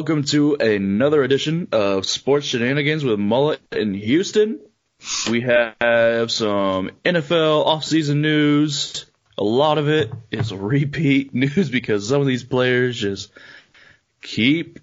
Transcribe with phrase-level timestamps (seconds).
[0.00, 4.58] Welcome to another edition of Sports Shenanigans with Mullet in Houston.
[5.30, 9.04] We have some NFL offseason news.
[9.36, 13.30] A lot of it is repeat news because some of these players just
[14.22, 14.78] keep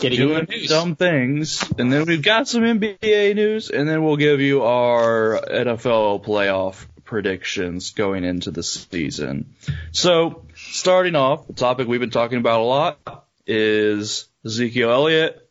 [0.00, 1.62] Getting doing dumb things.
[1.78, 6.84] And then we've got some NBA news, and then we'll give you our NFL playoff
[7.04, 9.54] predictions going into the season.
[9.92, 15.48] So, starting off, the topic we've been talking about a lot is Ezekiel Elliott.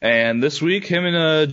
[0.00, 1.46] And this week, him and uh,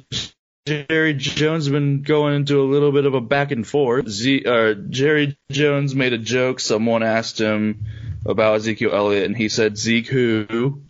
[0.65, 4.07] Jerry Jones have been going into a little bit of a back and forth.
[4.07, 6.59] Z- uh, Jerry Jones made a joke.
[6.59, 7.85] Someone asked him
[8.25, 10.81] about Ezekiel Elliott, and he said Zeke who,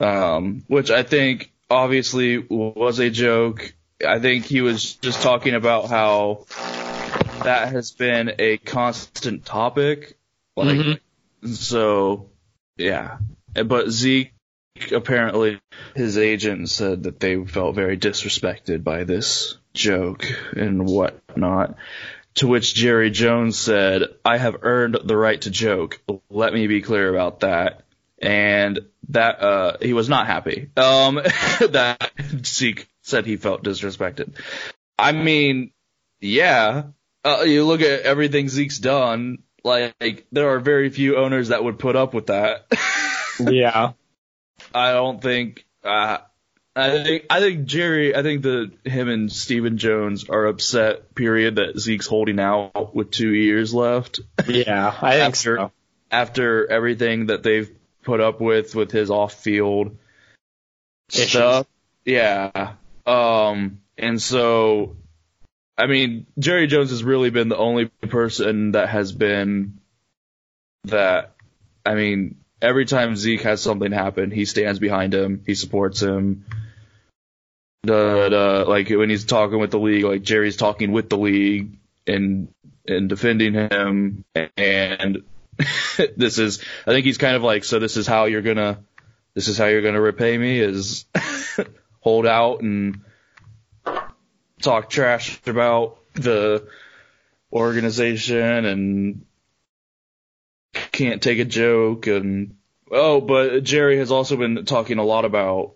[0.00, 3.72] um, which I think obviously was a joke.
[4.06, 6.46] I think he was just talking about how
[7.42, 10.16] that has been a constant topic.
[10.56, 11.00] Like, Mhm.
[11.54, 12.30] so,
[12.76, 13.18] yeah.
[13.54, 14.32] But Zeke,
[14.92, 15.60] apparently,
[15.94, 21.76] his agent said that they felt very disrespected by this joke and whatnot.
[22.36, 26.00] To which Jerry Jones said, I have earned the right to joke.
[26.28, 27.84] Let me be clear about that.
[28.18, 30.70] And that, uh, he was not happy.
[30.76, 31.14] Um,
[31.70, 32.10] that
[32.44, 34.34] Zeke said he felt disrespected.
[34.98, 35.70] I mean,
[36.20, 36.84] yeah,
[37.24, 41.78] uh, you look at everything Zeke's done, like, there are very few owners that would
[41.78, 42.66] put up with that.
[43.38, 43.92] Yeah.
[44.76, 45.64] I don't think.
[45.82, 46.18] Uh,
[46.74, 48.14] I think I think Jerry.
[48.14, 51.14] I think that him and Stephen Jones are upset.
[51.14, 51.56] Period.
[51.56, 54.94] That Zeke's holding out with two years left Yeah.
[55.00, 55.72] I think After- so.
[56.10, 57.70] after everything that they've
[58.02, 59.96] put up with with his off-field
[61.10, 61.30] Issues.
[61.30, 61.66] stuff.
[62.04, 62.74] Yeah.
[63.06, 63.80] Um.
[63.98, 64.96] And so,
[65.78, 69.78] I mean, Jerry Jones has really been the only person that has been
[70.84, 71.32] that.
[71.86, 75.42] I mean, every time Zeke has something happen, he stands behind him.
[75.46, 76.44] He supports him.
[77.82, 81.78] The, the like when he's talking with the league, like Jerry's talking with the league
[82.06, 82.48] and
[82.88, 84.24] and defending him.
[84.56, 85.22] And
[86.16, 88.80] this is, I think he's kind of like, so this is how you're gonna,
[89.34, 91.04] this is how you're gonna repay me is
[92.00, 93.00] hold out and
[94.60, 96.66] talk trash about the
[97.52, 99.26] organization and
[100.92, 102.56] can't take a joke and
[102.90, 105.74] oh but Jerry has also been talking a lot about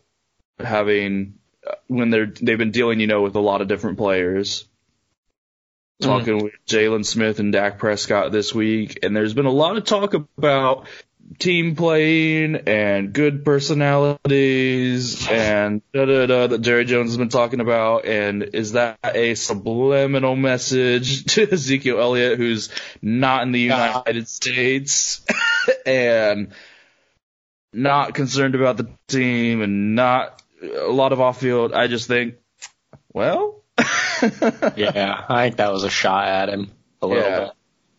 [0.59, 1.34] having
[1.66, 4.66] uh, when they're they've been dealing you know with a lot of different players.
[6.00, 9.84] Talking with Jaylon Smith and Dak Prescott this week and there's been a lot of
[9.84, 10.87] talk about
[11.38, 17.60] team playing and good personalities and da da da that Jerry Jones has been talking
[17.60, 18.04] about.
[18.04, 22.69] And is that a subliminal message to Ezekiel Elliott, who's
[23.00, 23.60] not in the.
[23.60, 25.24] United States
[25.86, 26.52] and
[27.72, 31.72] not concerned about the team and not a lot of off field?
[31.72, 32.34] I just think,
[33.12, 33.62] well,
[34.76, 35.24] Yeah.
[35.28, 36.70] I think that was a shot at him
[37.00, 37.38] a little Yeah.
[37.40, 37.50] bit.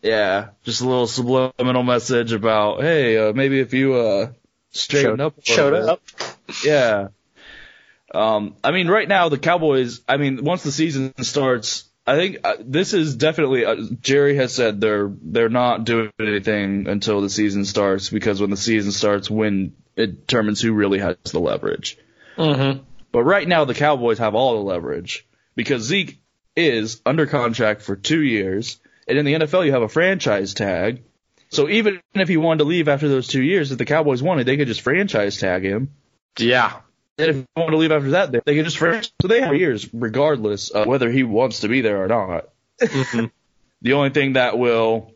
[0.01, 4.31] Yeah, just a little subliminal message about, hey, uh, maybe if you uh
[4.71, 5.89] straighten Showed- up, Showed bit.
[5.89, 6.01] up.
[6.65, 7.07] Yeah.
[8.13, 10.01] Um, I mean, right now the Cowboys.
[10.07, 13.63] I mean, once the season starts, I think uh, this is definitely.
[13.63, 18.49] Uh, Jerry has said they're they're not doing anything until the season starts because when
[18.49, 21.97] the season starts, when it determines who really has the leverage.
[22.37, 22.83] Mm-hmm.
[23.11, 25.25] But right now the Cowboys have all the leverage
[25.55, 26.19] because Zeke
[26.55, 28.79] is under contract for two years,
[29.11, 31.03] and in the NFL you have a franchise tag.
[31.49, 34.45] So even if he wanted to leave after those two years, if the Cowboys wanted,
[34.45, 35.91] they could just franchise tag him.
[36.39, 36.77] Yeah.
[37.17, 39.11] And if he wanted to leave after that, they, they could just franchise.
[39.21, 42.49] So they have years, regardless of whether he wants to be there or not.
[42.81, 43.25] Mm-hmm.
[43.83, 45.15] The only thing that will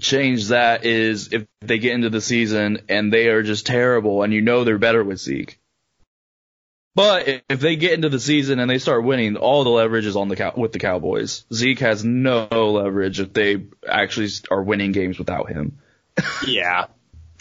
[0.00, 4.32] change that is if they get into the season and they are just terrible and
[4.32, 5.60] you know they're better with Zeke.
[6.94, 10.16] But if they get into the season and they start winning, all the leverage is
[10.16, 11.44] on the cow- with the Cowboys.
[11.52, 15.78] Zeke has no leverage if they actually are winning games without him.
[16.46, 16.86] Yeah.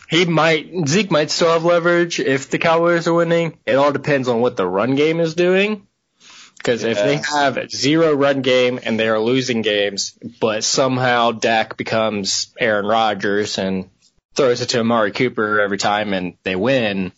[0.10, 3.58] He might, Zeke might still have leverage if the Cowboys are winning.
[3.66, 5.88] It all depends on what the run game is doing.
[6.58, 11.32] Because if they have a zero run game and they are losing games, but somehow
[11.32, 13.90] Dak becomes Aaron Rodgers and
[14.36, 17.14] throws it to Amari Cooper every time and they win,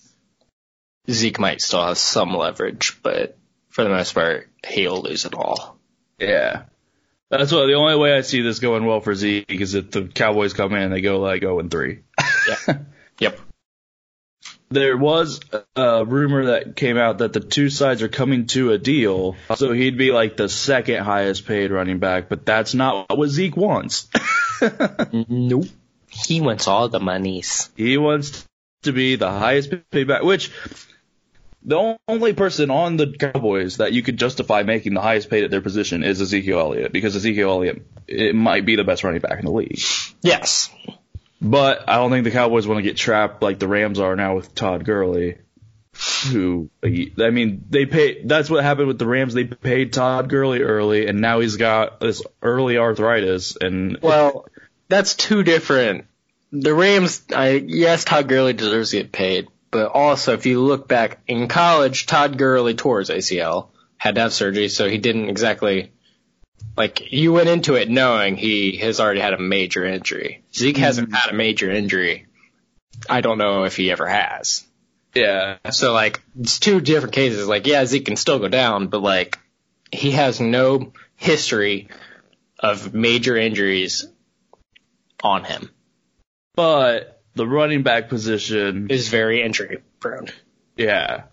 [1.09, 3.38] Zeke might still have some leverage, but
[3.69, 5.77] for the most part, he'll lose it all.
[6.19, 6.63] Yeah.
[7.29, 10.03] That's what the only way I see this going well for Zeke is if the
[10.03, 12.00] Cowboys come in and they go like 0 and 3.
[12.47, 12.77] Yeah.
[13.19, 13.39] Yep.
[14.69, 15.39] There was
[15.75, 19.71] a rumor that came out that the two sides are coming to a deal, so
[19.71, 24.09] he'd be like the second highest paid running back, but that's not what Zeke wants.
[25.11, 25.65] Nope.
[26.09, 27.69] He wants all the monies.
[27.75, 28.47] he wants
[28.83, 30.51] to be the highest paid back, which
[31.65, 35.51] the only person on the Cowboys that you could justify making the highest paid at
[35.51, 39.39] their position is Ezekiel Elliott because Ezekiel Elliott it might be the best running back
[39.39, 39.80] in the league.
[40.21, 40.69] Yes.
[41.42, 44.36] But I don't think the Cowboys want to get trapped like the Rams are now
[44.36, 45.38] with Todd Gurley,
[46.31, 48.24] who I mean they pay.
[48.24, 49.33] That's what happened with the Rams.
[49.33, 53.57] They paid Todd Gurley early, and now he's got this early arthritis.
[53.59, 54.48] And well,
[54.88, 56.06] that's two different.
[56.54, 60.87] The Rams, I yes, Todd Gurley deserves to get paid, but also if you look
[60.87, 65.29] back in college, Todd Gurley tore his ACL, had to have surgery, so he didn't
[65.29, 65.91] exactly
[66.77, 70.43] like you went into it knowing he has already had a major injury.
[70.53, 70.83] Zeke mm-hmm.
[70.83, 72.27] hasn't had a major injury.
[73.09, 74.65] I don't know if he ever has.
[75.13, 75.57] Yeah.
[75.71, 77.47] So like it's two different cases.
[77.47, 79.39] Like yeah, Zeke can still go down, but like
[79.91, 81.89] he has no history
[82.59, 84.07] of major injuries
[85.23, 85.69] on him.
[86.55, 90.30] But the running back position is very injury prone.
[90.77, 91.24] Yeah.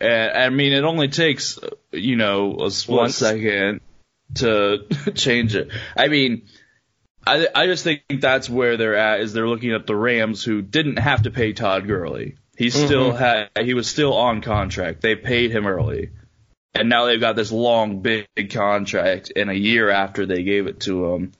[0.00, 1.58] And, I mean, it only takes,
[1.92, 3.16] you know, a split Once.
[3.16, 3.80] second
[4.34, 5.70] to change it.
[5.96, 6.42] I mean,
[7.26, 10.62] I I just think that's where they're at is they're looking at the Rams who
[10.62, 12.36] didn't have to pay Todd Gurley.
[12.56, 12.86] He mm-hmm.
[12.86, 15.00] still had he was still on contract.
[15.00, 16.10] They paid him early.
[16.74, 20.80] And now they've got this long big contract and a year after they gave it
[20.80, 21.32] to him,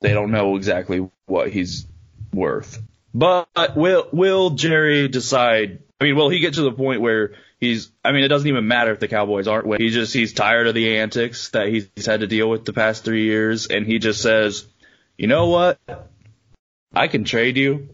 [0.00, 1.86] they don't know exactly what he's
[2.34, 2.82] worth.
[3.14, 7.92] But will will Jerry decide I mean, will he get to the point where he's
[8.04, 9.86] I mean, it doesn't even matter if the Cowboys aren't winning.
[9.86, 13.04] He just he's tired of the antics that he's had to deal with the past
[13.04, 14.66] three years, and he just says,
[15.16, 15.78] you know what?
[16.92, 17.90] I can trade you,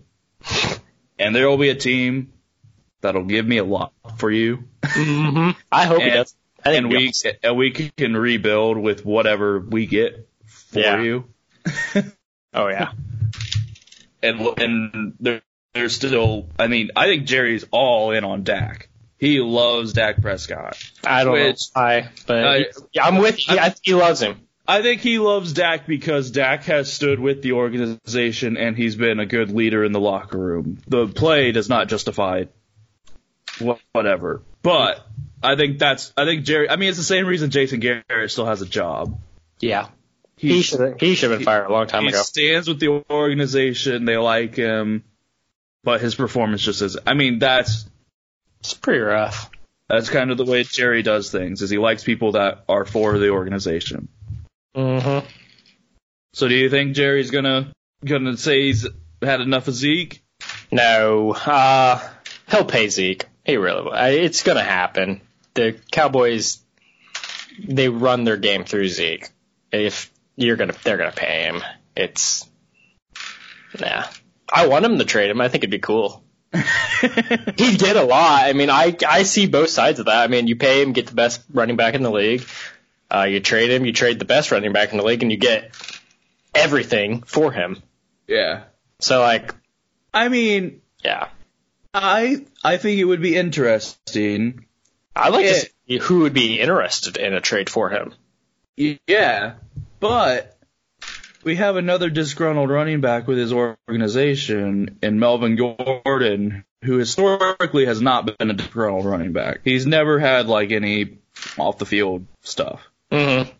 [1.18, 2.32] and there will be a team
[3.02, 4.64] that'll give me a lot for you.
[4.82, 5.50] Mm-hmm.
[5.70, 6.34] I hope and, he does.
[6.64, 7.12] and we
[7.42, 11.02] and we can rebuild with whatever we get for yeah.
[11.02, 11.24] you.
[12.54, 12.92] oh yeah.
[14.22, 15.42] And and there,
[15.74, 16.48] there's still.
[16.58, 18.88] I mean, I think Jerry's all in on Dak.
[19.18, 20.76] He loves Dak Prescott.
[21.04, 23.58] I don't which, know why, but yeah, I'm with you.
[23.58, 24.48] I, he loves him.
[24.68, 29.18] I think he loves Dak because Dak has stood with the organization and he's been
[29.18, 30.78] a good leader in the locker room.
[30.86, 32.44] The play does not justify
[33.92, 35.04] whatever, but
[35.42, 36.68] I think that's I think Jerry.
[36.68, 39.18] I mean, it's the same reason Jason Garrett still has a job.
[39.58, 39.88] Yeah,
[40.38, 42.18] he should he should have been fired a long time he ago.
[42.18, 44.04] He stands with the organization.
[44.04, 45.04] They like him,
[45.84, 46.96] but his performance just is.
[47.06, 47.88] I mean, that's
[48.60, 49.50] it's pretty rough.
[49.88, 51.62] That's kind of the way Jerry does things.
[51.62, 54.08] Is he likes people that are for the organization.
[54.76, 55.26] Mm-hmm.
[56.34, 57.72] So do you think Jerry's gonna
[58.04, 58.86] gonna say he's
[59.22, 60.22] had enough of Zeke?
[60.70, 61.32] No.
[61.32, 62.06] Uh,
[62.50, 63.26] he'll pay Zeke.
[63.44, 63.94] He really will.
[63.94, 65.22] It's gonna happen.
[65.54, 66.58] The Cowboys,
[67.66, 69.28] they run their game through Zeke.
[69.72, 71.62] If you're gonna, they're gonna pay him.
[71.94, 72.48] It's,
[73.78, 74.04] nah.
[74.50, 75.40] I want him to trade him.
[75.40, 76.24] I think it'd be cool.
[76.52, 78.44] he did a lot.
[78.44, 80.24] I mean, I I see both sides of that.
[80.24, 82.46] I mean, you pay him, get the best running back in the league.
[83.10, 85.36] Uh, you trade him, you trade the best running back in the league, and you
[85.36, 85.74] get
[86.54, 87.82] everything for him.
[88.26, 88.64] Yeah.
[89.00, 89.54] So like,
[90.14, 91.28] I mean, yeah,
[91.92, 94.66] I I think it would be interesting.
[95.14, 98.14] I'd like it, to see who would be interested in a trade for him.
[98.76, 99.54] Yeah,
[100.00, 100.58] but
[101.42, 108.00] we have another disgruntled running back with his organization in Melvin Gordon, who historically has
[108.00, 109.60] not been a disgruntled running back.
[109.64, 111.18] He's never had like any
[111.56, 112.80] off the field stuff.
[113.10, 113.50] Mm-hmm.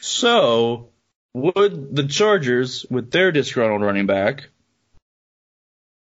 [0.00, 0.90] So,
[1.34, 4.48] would the Chargers, with their disgruntled running back,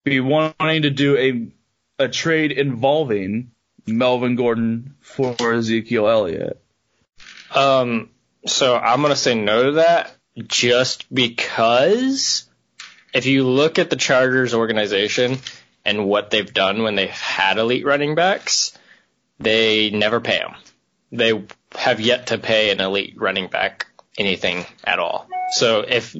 [0.04, 3.51] be wanting to do a a trade involving
[3.86, 6.62] Melvin Gordon for Ezekiel Elliott?
[7.54, 8.10] Um,
[8.46, 10.15] so I'm gonna say no to that
[10.48, 12.50] just because
[13.13, 15.38] if you look at the Chargers organization
[15.86, 18.77] and what they've done when they've had elite running backs,
[19.39, 20.55] they never pay them.
[21.12, 21.43] They
[21.75, 25.27] have yet to pay an elite running back anything at all.
[25.51, 26.15] So if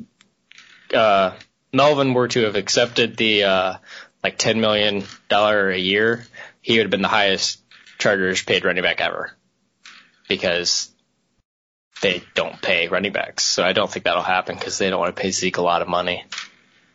[0.94, 1.34] uh,
[1.72, 3.74] Melvin were to have accepted the uh,
[4.24, 6.26] like ten million dollar a year,
[6.62, 7.62] he would have been the highest
[8.00, 9.32] Chargers paid running back ever
[10.28, 10.90] because
[12.02, 13.44] they don't pay running backs.
[13.44, 15.82] So I don't think that'll happen because they don't want to pay Zeke a lot
[15.82, 16.26] of money.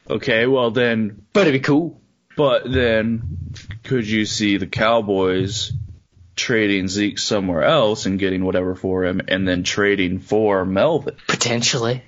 [0.08, 2.00] Okay, well then, but it'd be cool.
[2.36, 5.72] But then, could you see the Cowboys
[6.36, 11.16] trading Zeke somewhere else and getting whatever for him, and then trading for Melvin?
[11.28, 12.02] Potentially.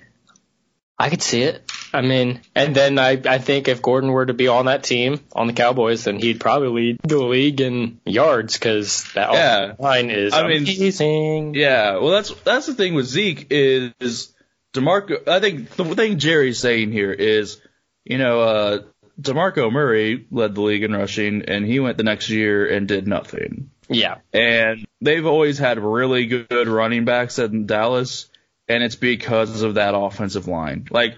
[0.98, 1.70] I could see it.
[1.92, 5.20] I mean, and then I, I think if Gordon were to be on that team,
[5.32, 9.72] on the Cowboys, then he'd probably lead the league in yards because that yeah.
[9.78, 11.52] line is I amazing.
[11.52, 14.34] Mean, yeah, well, that's that's the thing with Zeke is, is
[14.74, 15.28] DeMarco.
[15.28, 17.60] I think the thing Jerry's saying here is,
[18.04, 18.78] you know, uh,
[19.20, 23.06] DeMarco Murray led the league in rushing, and he went the next year and did
[23.06, 23.70] nothing.
[23.88, 24.16] Yeah.
[24.32, 28.28] And they've always had really good running backs in Dallas,
[28.68, 30.86] and it's because of that offensive line.
[30.90, 31.14] Like,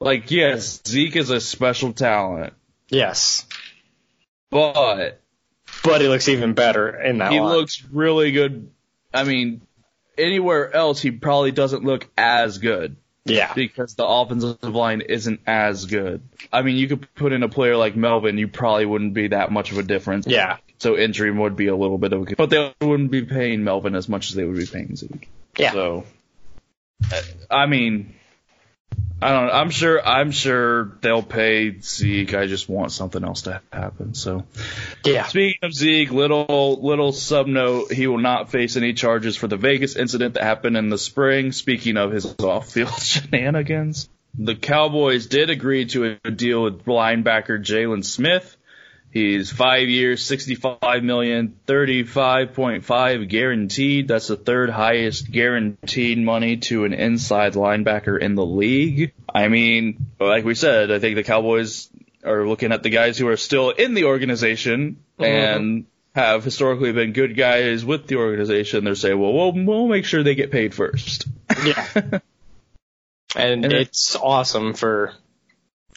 [0.00, 2.52] like yes, Zeke is a special talent,
[2.88, 3.46] Yes.
[4.50, 5.20] but
[5.84, 7.52] But he looks even better in that he line.
[7.52, 8.70] looks really good.
[9.12, 9.62] I mean,
[10.18, 12.96] anywhere else he probably doesn't look as good.
[13.24, 13.52] yeah.
[13.54, 16.22] because the offensive line isn't as good.
[16.52, 19.50] I mean, you could put in a player like Melvin, you probably wouldn't be that
[19.50, 20.26] much of a difference.
[20.28, 20.58] Yeah.
[20.78, 23.96] So injury would be a little bit of a, but they wouldn't be paying Melvin
[23.96, 25.28] as much as they would be paying Zeke.
[25.58, 25.72] Yeah.
[25.72, 26.04] So,
[27.50, 28.14] I mean,
[29.20, 29.50] I don't.
[29.50, 32.34] I'm sure, I'm sure they'll pay Zeke.
[32.34, 34.14] I just want something else to happen.
[34.14, 34.44] So,
[35.04, 35.24] Yeah.
[35.26, 39.56] Speaking of Zeke, little little sub note: he will not face any charges for the
[39.56, 41.52] Vegas incident that happened in the spring.
[41.52, 48.04] Speaking of his off-field shenanigans, the Cowboys did agree to a deal with linebacker Jaylon
[48.04, 48.56] Smith.
[49.10, 54.08] He's five years, sixty-five million, thirty-five point five guaranteed.
[54.08, 59.12] That's the third highest guaranteed money to an inside linebacker in the league.
[59.34, 61.88] I mean, like we said, I think the Cowboys
[62.24, 65.24] are looking at the guys who are still in the organization mm-hmm.
[65.24, 68.84] and have historically been good guys with the organization.
[68.84, 71.26] They're saying, well, we'll, we'll make sure they get paid first.
[71.64, 72.18] Yeah.
[73.34, 75.12] And, And it- it's awesome for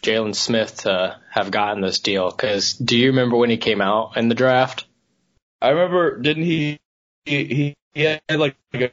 [0.02, 4.18] Jaylon Smith to have gotten this deal because do you remember when he came out
[4.18, 4.86] in the draft?
[5.62, 6.80] I remember, didn't he,
[7.26, 8.92] he, he had like a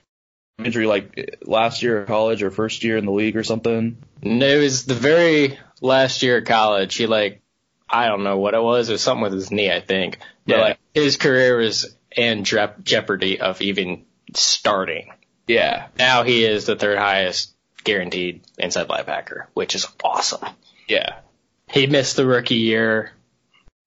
[0.59, 3.99] injury like last year of college or first year in the league or something?
[4.23, 6.95] And It was the very last year of college.
[6.97, 7.43] He like,
[7.89, 8.89] I don't know what it was.
[8.89, 10.19] It was something with his knee, I think.
[10.47, 10.63] But Yeah.
[10.63, 15.13] like his career was in jeopardy of even starting.
[15.47, 15.87] Yeah.
[15.99, 17.55] Now he is the third highest
[17.87, 20.45] guaranteed inside linebacker, which is awesome.
[20.88, 21.21] Yeah.
[21.71, 23.12] He missed the rookie year,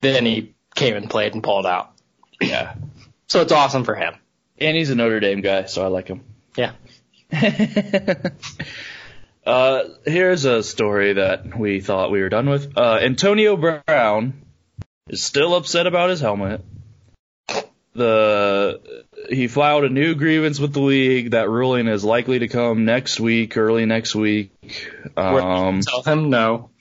[0.02, 1.92] then he came and played and pulled out.
[2.42, 2.74] Yeah.
[3.28, 4.16] So it's awesome for him.
[4.58, 6.24] And he's a Notre Dame guy, so I like him.
[6.56, 6.72] Yeah.
[9.46, 12.78] uh, here's a story that we thought we were done with.
[12.78, 14.42] Uh, Antonio Brown
[15.10, 16.64] is still upset about his helmet.
[17.94, 21.32] The he filed a new grievance with the league.
[21.32, 24.52] That ruling is likely to come next week, early next week.
[25.16, 26.72] Um, Tell him no.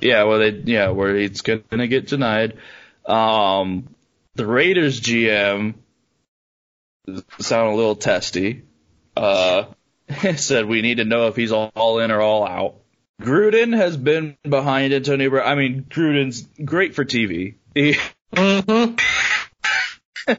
[0.00, 2.58] yeah, well, they yeah, where it's gonna get denied.
[3.06, 3.94] Um,
[4.34, 5.74] the Raiders GM
[7.38, 8.62] sound a little testy.
[9.16, 9.64] Uh,
[10.36, 12.76] said we need to know if he's all in or all out.
[13.20, 15.46] Gruden has been behind Antonio Brown.
[15.46, 17.54] I mean, Gruden's great for TV.
[17.74, 17.96] He
[18.34, 18.94] Mm-hmm.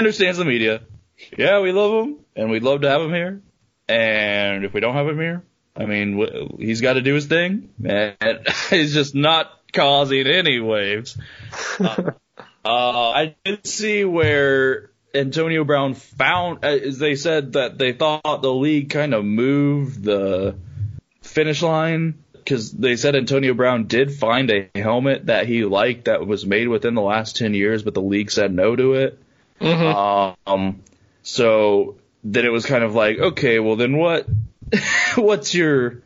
[0.00, 0.80] understands the media.
[1.36, 3.42] Yeah, we love him, and we'd love to have him here.
[3.86, 5.44] And if we don't have him here,
[5.76, 8.16] I mean, he's got to do his thing, and
[8.70, 11.18] he's just not causing any waves.
[11.78, 12.12] Uh,
[12.64, 18.52] uh, I did see where Antonio Brown found, uh, they said that they thought the
[18.52, 20.56] league kind of moved the
[21.20, 26.26] finish line because they said Antonio Brown did find a helmet that he liked that
[26.26, 29.18] was made within the last 10 years, but the league said no to it.
[29.60, 30.50] Mm-hmm.
[30.50, 30.82] Um,
[31.22, 34.26] so then it was kind of like, okay, well then what,
[35.16, 36.02] what's your,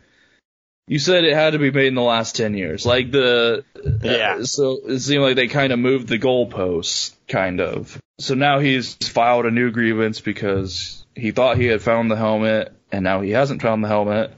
[0.87, 2.85] you said it had to be made in the last 10 years.
[2.85, 3.65] Like the,
[4.03, 4.37] Yeah.
[4.41, 8.01] uh, so it seemed like they kind of moved the goalposts, kind of.
[8.19, 12.73] So now he's filed a new grievance because he thought he had found the helmet
[12.93, 14.33] and now he hasn't found the helmet.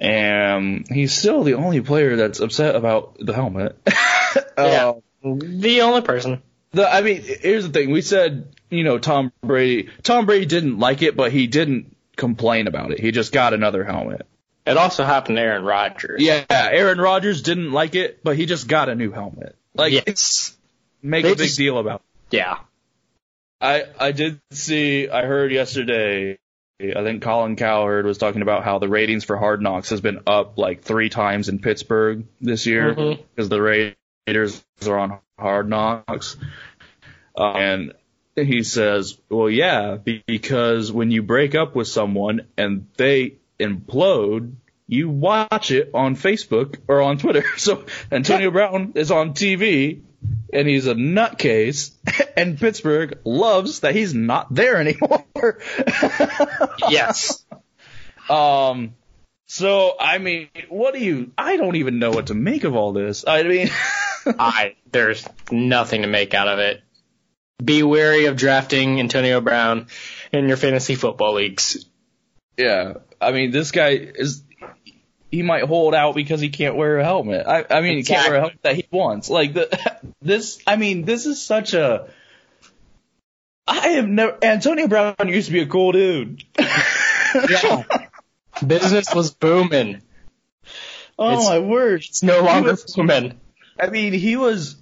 [0.00, 3.78] And he's still the only player that's upset about the helmet.
[4.56, 4.92] Yeah.
[5.24, 6.42] Uh, the only person.
[6.72, 7.90] The, I mean, here's the thing.
[7.90, 9.88] We said, you know, Tom Brady.
[10.02, 13.00] Tom Brady didn't like it, but he didn't complain about it.
[13.00, 14.26] He just got another helmet.
[14.66, 16.22] It also happened to Aaron Rodgers.
[16.22, 19.56] Yeah, Aaron Rodgers didn't like it, but he just got a new helmet.
[19.74, 20.56] Like, yes.
[21.02, 22.02] make They a big just- deal about.
[22.30, 22.36] It.
[22.36, 22.58] Yeah.
[23.60, 25.08] I I did see.
[25.08, 26.38] I heard yesterday.
[26.80, 30.20] I think Colin Cowherd was talking about how the ratings for Hard Knocks has been
[30.26, 33.18] up like three times in Pittsburgh this year Mhm.
[33.36, 36.36] because the Raiders are on Hard Knocks.
[37.36, 37.92] Uh, and
[38.34, 39.96] he says, well, yeah,
[40.26, 44.54] because when you break up with someone and they implode,
[44.86, 47.44] you watch it on Facebook or on Twitter.
[47.56, 50.02] So Antonio Brown is on TV
[50.52, 51.92] and he's a nutcase
[52.36, 55.24] and Pittsburgh loves that he's not there anymore.
[56.88, 57.44] Yes.
[58.28, 58.94] Um,
[59.46, 61.32] so I mean, what do you?
[61.36, 63.24] I don't even know what to make of all this.
[63.26, 63.70] I mean,
[64.26, 66.82] I there's nothing to make out of it.
[67.62, 69.86] Be wary of drafting Antonio Brown
[70.32, 71.84] in your fantasy football leagues.
[72.56, 72.94] yeah.
[73.20, 74.42] I mean, this guy is.
[75.30, 77.46] he might hold out because he can't wear a helmet.
[77.46, 79.30] I, I mean, he can't wear a helmet that he wants.
[79.30, 82.08] Like the, this, I mean, this is such a.
[83.68, 84.36] I have never.
[84.42, 86.42] Antonio Brown used to be a cool dude.
[87.48, 87.84] Yeah.
[88.66, 90.02] Business was booming.
[91.18, 92.02] Oh It's- my word!
[92.06, 93.40] It's no longer was- booming.
[93.82, 94.76] I mean, he was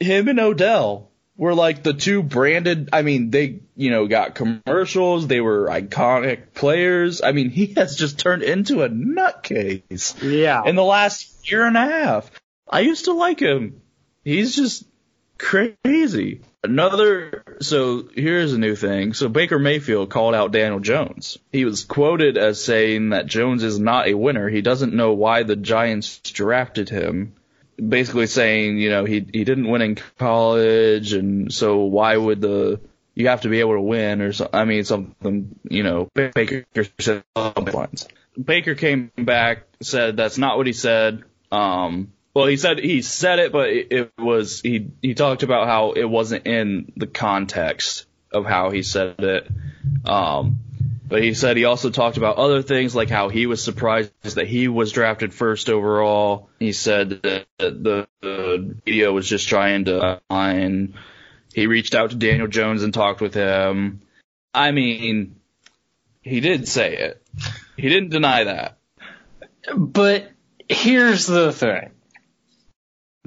[0.00, 2.88] him and Odell were like the two branded.
[2.92, 5.28] I mean, they you know got commercials.
[5.28, 7.22] They were iconic players.
[7.22, 10.62] I mean, he has just turned into a nutcase Yeah.
[10.66, 12.30] in the last year and a half.
[12.68, 13.80] I used to like him.
[14.24, 14.84] He's just
[15.38, 16.40] crazy.
[16.64, 19.14] Another, so here's a new thing.
[19.14, 21.38] So Baker Mayfield called out Daniel Jones.
[21.50, 24.48] He was quoted as saying that Jones is not a winner.
[24.48, 27.34] He doesn't know why the Giants drafted him.
[27.76, 32.80] Basically saying, you know, he he didn't win in college, and so why would the
[33.14, 36.64] you have to be able to win or so, I mean something, you know, Baker
[36.98, 38.08] said lines.
[38.42, 41.22] Baker came back, said that's not what he said.
[41.50, 45.66] Um, well, he said he said it, but it, it was he he talked about
[45.66, 49.48] how it wasn't in the context of how he said it.
[50.06, 50.60] Um,
[51.12, 54.46] but he said he also talked about other things like how he was surprised that
[54.46, 56.48] he was drafted first overall.
[56.58, 60.94] He said that the, the media was just trying to find.
[61.52, 64.00] He reached out to Daniel Jones and talked with him.
[64.54, 65.36] I mean,
[66.22, 67.22] he did say it.
[67.76, 68.78] He didn't deny that.
[69.76, 70.30] But
[70.66, 71.90] here's the thing.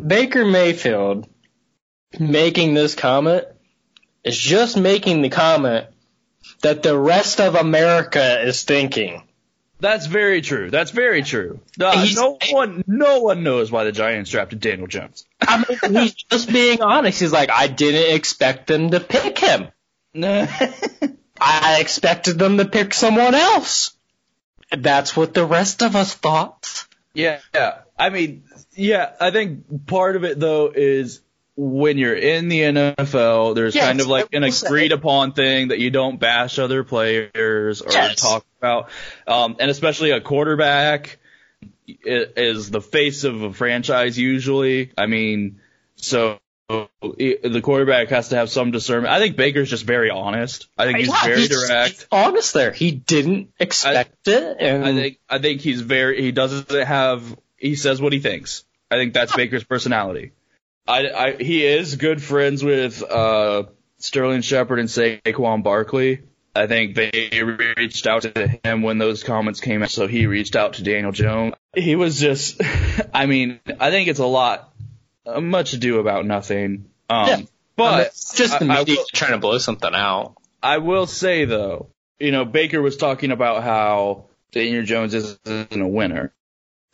[0.04, 1.30] Baker Mayfield
[2.20, 3.46] making this comment
[4.24, 5.86] is just making the comment
[6.62, 9.24] that the rest of America is thinking.
[9.80, 10.72] That's very true.
[10.72, 11.60] That's very true.
[11.80, 15.26] Uh, no, no one, no one knows why the Giants drafted Daniel Jones.
[15.42, 17.20] I mean, he's just being honest.
[17.20, 19.68] He's like, I didn't expect them to pick him.
[20.18, 23.92] I expected them to pick someone else.
[24.72, 26.88] That's what the rest of us thought.
[27.14, 27.80] yeah, yeah.
[27.98, 29.12] I mean, yeah.
[29.20, 31.22] I think part of it though is
[31.58, 35.70] when you're in the NFL, there's Yes, kind of like an I agreed upon thing
[35.70, 38.20] that you don't bash other players or Yes.
[38.20, 38.90] talk about,
[39.28, 41.18] um, and especially a quarterback
[41.88, 44.92] is the face of a franchise usually.
[44.98, 45.60] I mean,
[45.96, 46.40] so.
[46.68, 49.14] The quarterback has to have some discernment.
[49.14, 50.68] I think Baker's just very honest.
[50.76, 51.92] I think he's Yeah, very he's- direct.
[51.94, 52.72] he's honest there.
[52.72, 54.58] He didn't expect it.
[54.60, 57.22] And I think I think he's very he doesn't have
[57.56, 58.66] he says what he thinks.
[58.90, 60.32] I think that's Baker's personality.
[60.88, 63.64] I, I he is good friends with uh
[63.98, 66.24] Sterling Shepard and Saquon Barkley.
[66.58, 70.56] I think they reached out to him when those comments came out, so he reached
[70.56, 71.54] out to Daniel Jones.
[71.76, 72.62] He was just,
[73.14, 74.74] I mean, I think it's a lot,
[75.26, 76.86] uh, much ado about nothing.
[77.10, 77.34] Um, Yeah.
[77.34, 80.36] I mean, but just the I- I media will- trying to blow something out.
[80.64, 85.88] I will say though, you know, Baker was talking about how Daniel Jones isn't a
[85.88, 86.34] winner.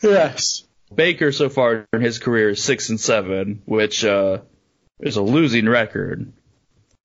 [0.01, 0.63] Yes.
[0.93, 4.39] Baker so far in his career is six and seven, which uh,
[4.99, 6.31] is a losing record.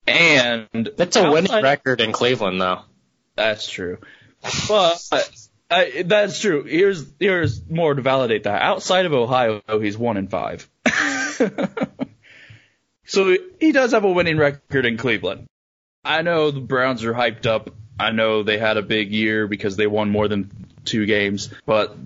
[0.06, 2.82] And That's a winning record in Cleveland, though.
[3.34, 3.98] That's true,
[4.68, 5.02] but
[5.70, 6.62] I, that's true.
[6.62, 8.62] Here's here's more to validate that.
[8.62, 10.68] Outside of Ohio, he's one and five.
[13.04, 15.46] so he does have a winning record in Cleveland.
[16.04, 17.74] I know the Browns are hyped up.
[17.98, 20.50] I know they had a big year because they won more than
[20.84, 21.96] two games, but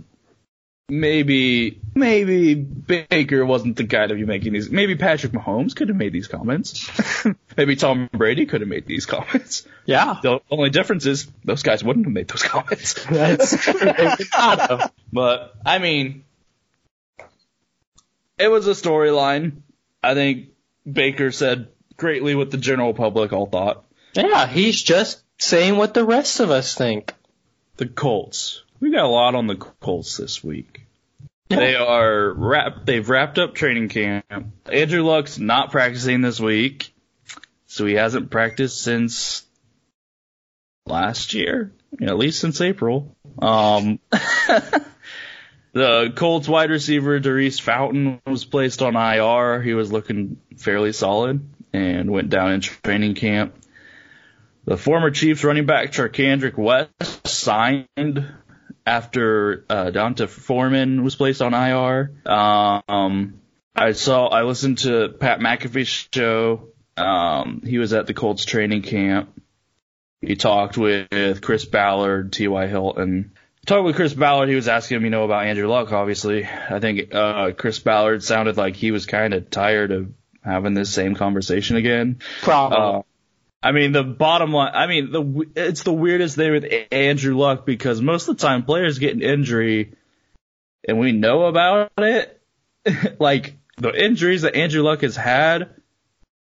[0.90, 4.70] maybe maybe Baker wasn't the guy to be making these.
[4.70, 6.90] Maybe Patrick Mahomes could have made these comments.
[7.56, 9.66] maybe Tom Brady could have made these comments.
[9.86, 10.18] Yeah.
[10.22, 12.94] The only difference is those guys wouldn't have made those comments.
[13.10, 13.78] That's true.
[13.78, 14.92] They would not have.
[15.12, 16.24] But I mean,
[18.38, 19.62] it was a storyline.
[20.02, 20.48] I think
[20.90, 23.84] Baker said greatly what the general public all thought.
[24.14, 27.14] Yeah, he's just saying what the rest of us think.
[27.76, 28.62] The Colts.
[28.80, 30.79] We got a lot on the Colts this week.
[31.50, 32.86] They are wrap.
[32.86, 34.24] They've wrapped up training camp.
[34.66, 36.94] Andrew Luck's not practicing this week,
[37.66, 39.44] so he hasn't practiced since
[40.86, 43.16] last year, at least since April.
[43.42, 43.98] Um,
[45.72, 49.60] the Colts wide receiver Daurice Fountain was placed on IR.
[49.60, 53.56] He was looking fairly solid and went down in training camp.
[54.66, 57.88] The former Chiefs running back Charcandrick West signed
[58.90, 62.12] after uh, D'Onta Foreman was placed on IR.
[62.26, 63.40] Um,
[63.74, 66.70] I saw, I listened to Pat McAfee's show.
[66.96, 69.40] Um, he was at the Colts training camp.
[70.20, 72.66] He talked with Chris Ballard, T.Y.
[72.66, 73.32] Hilton.
[73.64, 74.48] Talked with Chris Ballard.
[74.48, 76.44] He was asking him, you know, about Andrew Luck, obviously.
[76.44, 80.92] I think, uh, Chris Ballard sounded like he was kind of tired of having this
[80.92, 82.18] same conversation again.
[82.42, 82.76] Probably.
[82.76, 83.02] Uh,
[83.62, 87.36] I mean, the bottom line, I mean, the, it's the weirdest thing with A- Andrew
[87.36, 89.94] Luck because most of the time players get an injury
[90.88, 92.40] and we know about it,
[93.18, 95.70] like the injuries that Andrew Luck has had,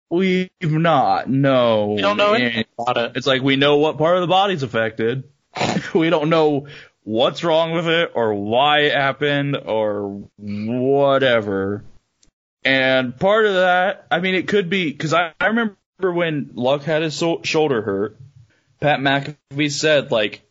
[0.10, 1.30] we've not.
[1.30, 3.12] No, We don't know anything about it.
[3.18, 5.26] It's like we know what part of the body's affected.
[5.94, 6.68] we don't know
[7.04, 11.84] what's wrong with it or why it happened or whatever.
[12.64, 16.84] And part of that, I mean, it could be because I, I remember when Luck
[16.84, 18.18] had his so- shoulder hurt.
[18.80, 20.42] Pat McAfee said like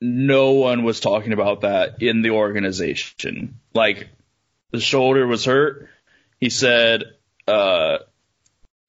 [0.00, 3.60] no one was talking about that in the organization.
[3.72, 4.08] Like
[4.72, 5.88] the shoulder was hurt.
[6.40, 7.04] He said
[7.46, 7.98] uh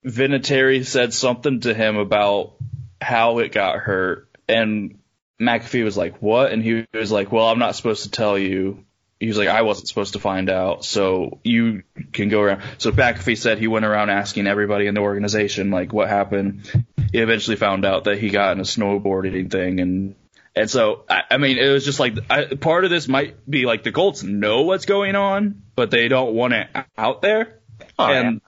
[0.06, 2.56] Vinatieri said something to him about
[3.00, 5.00] how it got hurt and
[5.40, 8.84] McAfee was like, "What?" and he was like, "Well, I'm not supposed to tell you."
[9.20, 12.92] He was like, "I wasn't supposed to find out, so you can go around." So
[12.92, 16.86] McAfee said he went around asking everybody in the organization like what happened.
[17.12, 20.16] He eventually found out that he got in a snowboarding thing and
[20.58, 23.66] and so, I, I mean, it was just like I, part of this might be
[23.66, 27.60] like the Colts know what's going on, but they don't want it out there,
[28.00, 28.42] Oh, and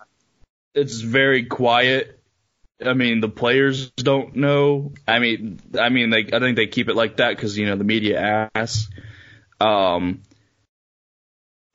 [0.73, 2.19] it's very quiet.
[2.83, 4.93] I mean, the players don't know.
[5.07, 7.75] I mean, I mean, they I think they keep it like that because you know
[7.75, 8.89] the media asks.
[9.61, 10.21] Um,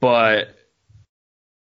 [0.05, 0.55] but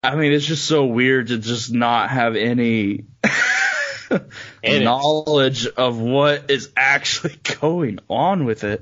[0.03, 3.05] I mean, it's just so weird to just not have any
[4.63, 8.81] knowledge of what is actually going on with it.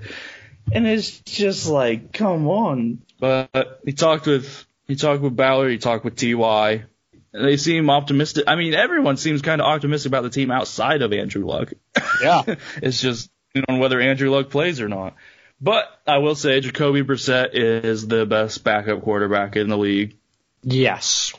[0.72, 3.04] And it's just like, come on.
[3.20, 6.86] But he talked with he talked with Ballard, he talked with Ty.
[7.32, 8.46] And they seem optimistic.
[8.48, 11.72] I mean, everyone seems kind of optimistic about the team outside of Andrew Luck.
[12.20, 12.42] yeah.
[12.82, 15.14] it's just you know whether Andrew Luck plays or not.
[15.62, 20.16] But I will say Jacoby Brissett is the best backup quarterback in the league.
[20.64, 21.34] Yes.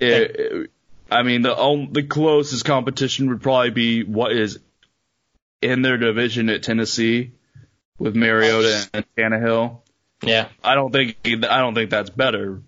[0.00, 0.70] It, it-
[1.10, 4.58] I mean, the the closest competition would probably be what is
[5.60, 7.32] in their division at Tennessee
[7.98, 9.78] with Mariota and Tannehill.
[10.22, 10.48] Yeah.
[10.64, 12.62] I don't think I don't think that's better,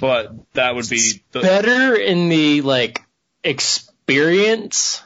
[0.00, 3.02] but that would be the, Better in the like
[3.42, 5.02] experience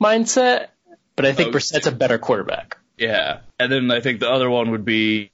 [0.00, 0.68] mindset,
[1.16, 1.58] but I think Okay.
[1.58, 2.76] Brissett's a better quarterback.
[2.98, 3.40] yeah.
[3.62, 5.30] And then I think the other one would be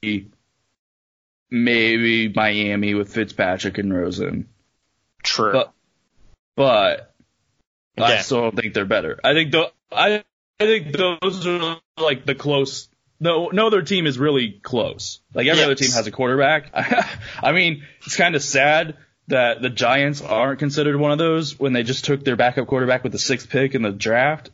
[1.49, 4.47] maybe Miami with Fitzpatrick and Rosen.
[5.23, 5.51] True.
[5.51, 5.73] But
[6.55, 7.09] but
[7.97, 9.19] I still don't think they're better.
[9.23, 10.23] I think the I
[10.59, 12.89] I think those are like the close.
[13.19, 15.19] No, no other team is really close.
[15.33, 16.71] Like every other team has a quarterback.
[17.43, 18.95] I mean, it's kind of sad
[19.27, 23.03] that the Giants aren't considered one of those when they just took their backup quarterback
[23.03, 24.51] with the sixth pick in the draft.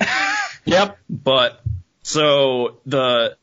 [0.64, 0.98] yep.
[1.10, 1.60] But
[2.06, 3.36] so the,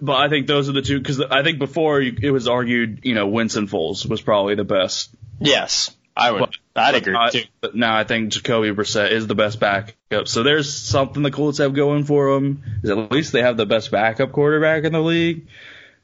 [0.00, 3.00] but I think those are the two because I think before you, it was argued,
[3.04, 5.94] you know, Winston Foles was probably the best Yes.
[6.16, 6.56] I would.
[6.74, 7.44] I'd agree uh, too.
[7.60, 10.26] But now I think Jacoby Brissett is the best backup.
[10.26, 12.64] So there's something the Colts have going for them.
[12.82, 15.46] Is at least they have the best backup quarterback in the league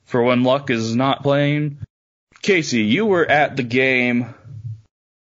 [0.04, 1.78] for when Luck is not playing.
[2.42, 4.34] Casey, you were at the game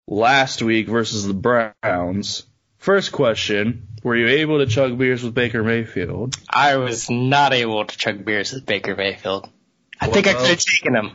[0.08, 2.44] last week versus the Browns.
[2.84, 6.36] First question: Were you able to chug beers with Baker Mayfield?
[6.50, 9.50] I was not able to chug beers with Baker Mayfield.
[10.02, 11.12] I think I could have taken him.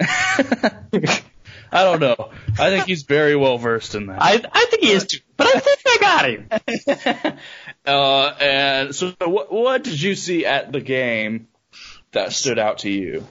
[1.70, 2.30] I don't know.
[2.58, 4.22] I think he's very well versed in that.
[4.22, 7.38] I I think he is too, but I think I got him.
[7.86, 11.48] Uh, and so what, what did you see at the game
[12.12, 13.26] that stood out to you?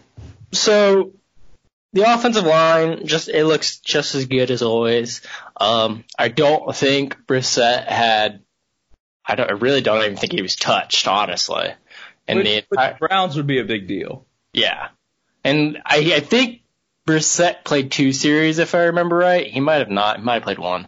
[0.52, 1.14] So
[1.94, 5.22] the offensive line just it looks just as good as always.
[5.60, 8.42] Um, I don't think Brissett had.
[9.26, 9.50] I don't.
[9.50, 11.70] I really don't even think he was touched, honestly.
[12.28, 14.26] And With- the entire, Browns would be a big deal.
[14.54, 14.90] yeah,
[15.44, 16.62] and I I think
[17.08, 19.48] Brissett played two series if I remember right.
[19.48, 20.18] He might have not.
[20.18, 20.88] He might have played one.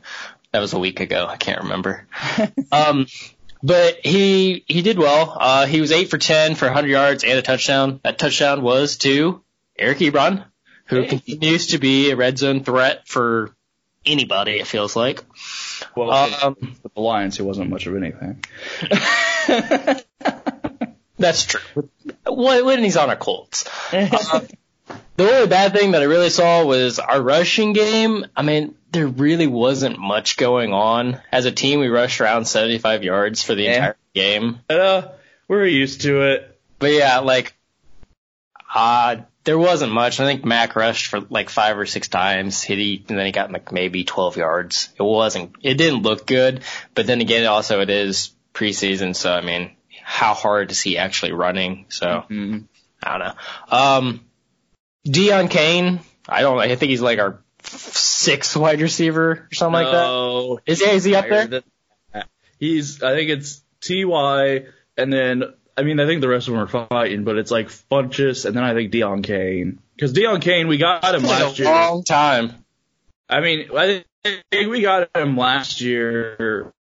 [0.51, 1.25] That was a week ago.
[1.27, 2.07] I can't remember.
[2.71, 3.07] um,
[3.63, 5.37] but he he did well.
[5.39, 7.99] Uh, he was eight for ten for 100 yards and a touchdown.
[8.03, 9.43] That touchdown was to
[9.77, 10.45] Eric Ebron,
[10.85, 11.07] who Hey.
[11.07, 13.55] continues to be a red zone threat for
[14.05, 14.53] anybody.
[14.59, 15.23] It feels like.
[15.95, 16.55] Well, Um,
[16.95, 18.43] the Lions, he wasn't much of anything.
[21.17, 21.89] That's true.
[22.25, 23.67] When when he's on a Colts.
[23.93, 24.41] Uh,
[25.17, 28.25] the only bad thing that I really saw was our rushing game.
[28.35, 31.19] I mean, there really wasn't much going on.
[31.31, 33.73] As a team, we rushed around 75 yards for the Yeah.
[33.75, 34.59] entire game.
[34.69, 35.03] uh,
[35.47, 36.59] we're used to it.
[36.79, 37.55] But yeah, like,
[38.73, 40.19] uh, there wasn't much.
[40.19, 42.61] I think Mack rushed for like five or six times.
[42.61, 44.89] He, and then he got like maybe 12 yards.
[44.99, 46.61] It wasn't, it didn't look good.
[46.93, 49.15] But then again, also it is preseason.
[49.15, 49.71] So, I mean,
[50.03, 51.85] how hard is he actually running?
[51.89, 52.67] So, Mm.
[53.03, 53.33] I don't know.
[53.77, 54.25] Um,
[55.07, 59.87] Deon Cain, I don't, I think he's like our sixth wide receiver or something like
[59.87, 60.03] that.
[60.05, 61.47] No, Is he, is he up there?
[61.47, 61.63] than.
[62.59, 64.65] He's, I think it's Ty,
[64.97, 65.43] and then
[65.77, 68.55] I mean I think the rest of them are fighting, but it's like Funchess, and
[68.55, 69.79] then I think Deon Cain.
[69.95, 71.71] because Deon Cain, we got him last a year.
[71.71, 72.53] long time.
[73.29, 74.03] I mean, I
[74.51, 76.73] think we got him last year,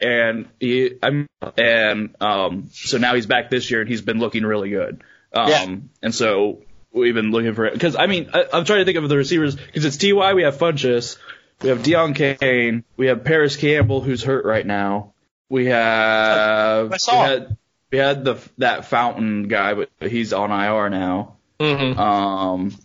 [0.00, 1.26] and he, I'm,
[1.58, 5.02] and um, so now he's back this year, and he's been looking really good.
[5.32, 5.76] Um, Yeah.
[6.02, 8.96] and so we've been looking for it because I mean, I, I'm trying to think
[8.98, 11.18] of the receivers because it's Ty, we have Funchess,
[11.60, 15.12] we have Deon Cain, we have Parris Campbell who's hurt right now,
[15.48, 17.56] we have I saw we had
[17.92, 21.36] we had the that Fountain guy, but he's on IR now.
[21.60, 21.98] Mm-hmm.
[21.98, 22.76] Um,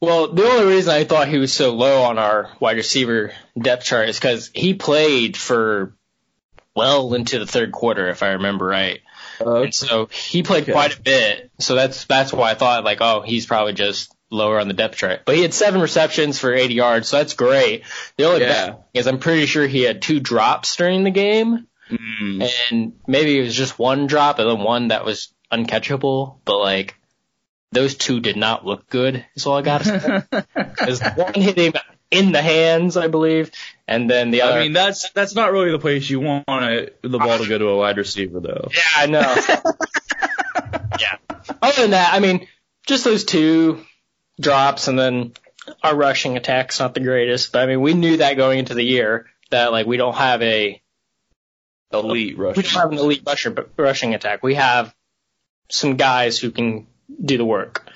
[0.00, 3.84] Well, the only reason I thought he was so low on our wide receiver depth
[3.84, 5.94] chart is because he played for
[6.74, 9.00] well into the third quarter, if I remember right.
[9.40, 10.72] And so he played Okay.
[10.72, 11.50] quite a bit.
[11.58, 14.96] So that's that's why I thought like, oh, he's probably just lower on the depth
[14.96, 15.22] chart.
[15.26, 17.82] But he had seven receptions for 80 yards, so that's great.
[18.16, 18.48] The only Yeah.
[18.48, 22.92] bad thing is I'm pretty sure he had two drops during the game, mm, and
[23.06, 26.38] maybe it was just one drop and then one that was uncatchable.
[26.44, 26.96] But like,
[27.72, 29.24] those two did not look good.
[29.34, 30.22] Is all I gotta say.
[30.54, 31.72] Because one hit him
[32.10, 33.50] in the hands, I believe,
[33.86, 34.58] and then the other.
[34.58, 37.58] I mean, that's that's not really the place you want it, the ball to go
[37.58, 38.68] to a wide receiver, though.
[38.72, 39.20] yeah, I know.
[41.00, 41.16] yeah.
[41.62, 42.46] Other than that, I mean,
[42.86, 43.84] just those two
[44.40, 45.32] drops, and then
[45.82, 47.52] our rushing attack's not the greatest.
[47.52, 50.42] But I mean, we knew that going into the year that like we don't have
[50.42, 50.82] a
[51.92, 52.56] Elite rush.
[52.56, 54.42] we don't have an elite rusher, but rushing attack.
[54.42, 54.94] We have
[55.68, 56.86] some guys who can
[57.22, 57.88] do the work.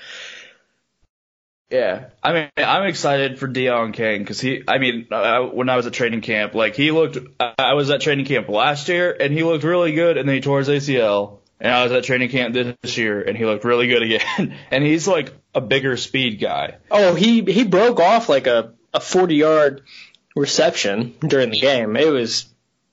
[1.69, 4.63] Yeah, I mean, I'm excited for Deon Cain because he.
[4.67, 7.17] I mean, uh, when I was at training camp, like he looked.
[7.39, 10.35] I I was at training camp last year, and he looked really good, and then
[10.35, 11.39] he tore his ACL.
[11.59, 14.55] And I was at training camp this year, and he looked really good again.
[14.71, 16.75] and he's like a bigger speed guy.
[16.91, 19.81] Oh, he he broke off like a a 40 yard
[20.35, 21.95] reception during the game.
[21.95, 22.45] It was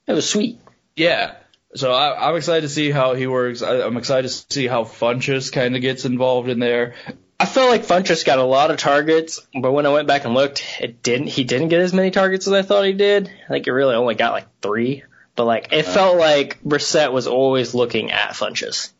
[0.07, 0.59] it was sweet.
[0.97, 1.35] Yeah.
[1.75, 3.63] So I, I'm excited to see how he works.
[3.63, 6.95] I, I'm excited to see how Funchess kind of gets involved in there.
[7.41, 10.35] I felt like Funchess got a lot of targets, but when I went back and
[10.35, 11.27] looked, it didn't.
[11.27, 13.29] He didn't get as many targets as I thought he did.
[13.47, 15.03] I think he really only got like three.
[15.35, 18.93] But like, it felt like Brissett was always looking at Funchess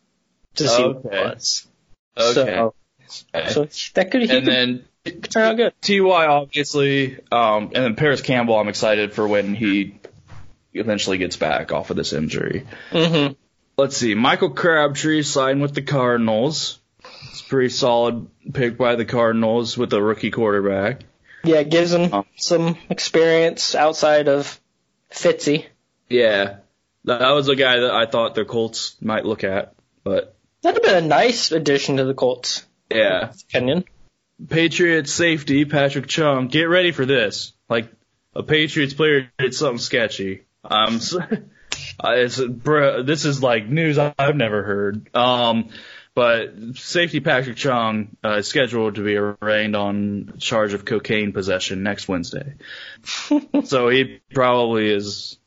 [0.55, 1.67] to see what it was.
[2.17, 2.69] Okay.
[3.07, 5.73] So, so that could and could then turn out good.
[5.81, 8.59] Ty obviously, um, and then Parris Campbell.
[8.59, 9.99] I'm excited for when he
[10.73, 12.65] eventually gets back off of this injury.
[12.91, 13.27] hmm
[13.77, 14.13] Let's see.
[14.13, 16.79] Michael Crabtree signed with the Cardinals.
[17.31, 21.01] It's a pretty solid pick by the Cardinals with a rookie quarterback.
[21.43, 22.25] Yeah, it gives him Oh.
[22.35, 24.59] some experience outside of
[25.11, 25.65] Fitzy.
[26.07, 26.57] Yeah,
[27.05, 30.93] that was a guy that I thought the Colts might look at, but That'd have
[30.93, 32.65] been a nice addition to the Colts.
[32.91, 33.33] yeah.
[33.51, 33.83] Kenyon.
[34.49, 36.47] Patriots safety Patrick Chung.
[36.47, 37.53] Get ready for this.
[37.69, 37.89] Like
[38.35, 40.43] a Patriots player did something sketchy.
[40.63, 45.15] Um, so, uh, it's, bruh, this is like news I've never heard.
[45.15, 45.69] Um,
[46.15, 51.81] but safety Patrick Chung uh, is scheduled to be arraigned on charge of cocaine possession
[51.81, 52.53] next Wednesday.
[53.63, 55.39] so he probably is.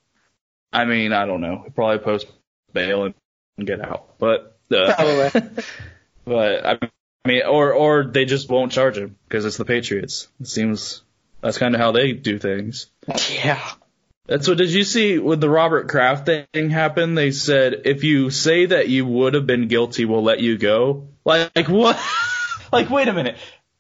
[0.73, 1.61] I mean, I don't know.
[1.63, 2.27] He'll probably post
[2.73, 4.19] bail and get out.
[4.19, 5.51] But uh, Probably.
[6.25, 6.79] but I
[7.25, 10.29] mean, or or they just won't charge him because it's the Patriots.
[10.41, 11.03] It seems
[11.41, 12.91] that's kind of how they do things.
[13.31, 13.63] yeah.
[14.27, 17.15] That's what did you see with the Robert Kraft thing happen?
[17.15, 21.09] They said if you say that you would have been guilty, we'll let you go.
[21.25, 22.01] Like, like what?
[22.73, 23.37] like wait a minute.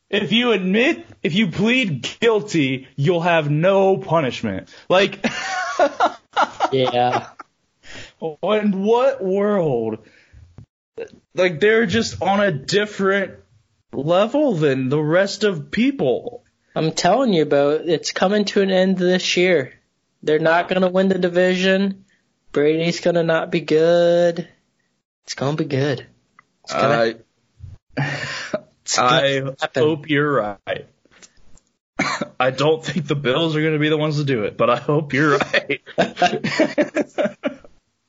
[0.08, 4.68] If you admit, if you plead guilty, you'll have no punishment.
[4.88, 5.26] Like,
[6.72, 7.28] Yeah.
[8.20, 10.06] in what world?
[11.34, 13.34] Like they're just on a different
[13.92, 16.44] level than the rest of people.
[16.74, 19.72] I'm telling you, Bo, it's coming to an end this year.
[20.22, 22.04] They're not going to win the division.
[22.52, 24.48] Brady's going to not be good.
[25.24, 26.06] It's going to be good.
[26.64, 27.14] It's gonna,
[27.96, 28.20] I
[28.98, 29.82] I happen.
[29.82, 30.86] hope you're right.
[32.40, 34.70] I don't think the Bills are going to be the ones to do it, but
[34.70, 35.82] I hope you're right.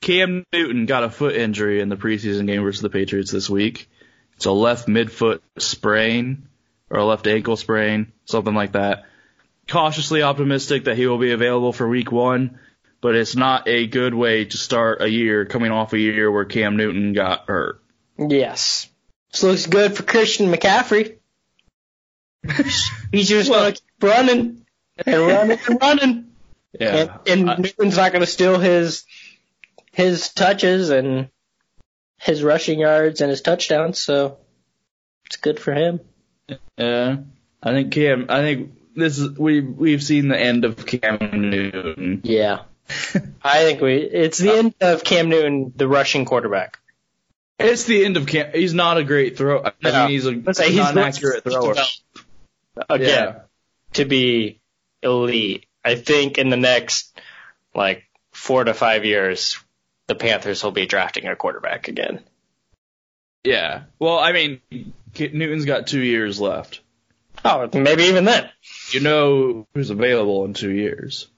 [0.00, 3.88] Cam Newton got a foot injury in the preseason game versus the Patriots this week.
[4.36, 6.48] It's a left midfoot sprain
[6.90, 9.04] or a left ankle sprain, something like that.
[9.68, 12.58] Cautiously optimistic that he will be available for week one,
[13.00, 16.44] but it's not a good way to start a year coming off a year where
[16.44, 17.82] Cam Newton got hurt.
[18.18, 18.88] Yes.
[19.30, 21.16] This looks good for Christian McCaffrey.
[23.12, 24.66] He's just Well- going to keep running
[25.06, 26.24] and running and running.
[26.78, 27.18] Yeah.
[27.26, 29.04] and I- and Newton's not going to steal his
[29.92, 31.28] his touches and
[32.20, 34.38] his rushing yards and his touchdowns, so
[35.26, 36.00] it's good for him.
[36.76, 37.16] Yeah,
[37.62, 38.26] I think Cam.
[38.28, 42.20] I think this is we we've seen the end of Cam Newton.
[42.24, 42.62] Yeah.
[43.42, 46.78] I think we it's the end of Cam Newton, the rushing quarterback.
[47.58, 48.52] It's the end of Cam.
[48.52, 49.62] He's not a great throw.
[49.62, 50.02] I Yeah.
[50.02, 51.74] mean, he's a Let's say he's not an accurate thrower.
[52.88, 53.40] Again, Yeah.
[53.94, 54.60] to be
[55.02, 57.18] elite, I think in the next
[57.74, 59.58] like four to five years,
[60.06, 62.20] the Panthers will be drafting a quarterback again.
[63.44, 63.82] Yeah.
[63.98, 64.60] Well, I mean,
[65.18, 66.80] Newton's got two years left.
[67.44, 68.48] Oh, maybe even then.
[68.90, 71.28] You know who's available in two years.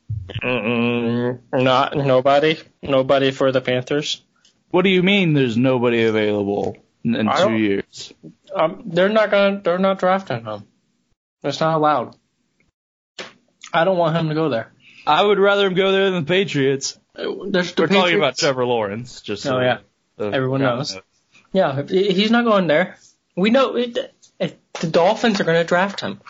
[0.42, 4.22] Mm-mm, not nobody, nobody for the Panthers.
[4.70, 8.12] What do you mean there's nobody available in, I two years?
[8.54, 10.64] Um, they're not gonna, they're not drafting him.
[11.42, 12.16] It's not allowed.
[13.72, 14.72] I don't want him to go there.
[15.06, 16.98] I would rather him go there than the Patriots.
[17.14, 19.78] There's the We're talking about Trevor Lawrence, just so Oh, yeah.
[20.18, 20.98] Everyone crowd knows.
[21.52, 22.96] Yeah, he's not going there.
[23.36, 23.96] We know it,
[24.40, 26.20] it, the Dolphins are going to draft him.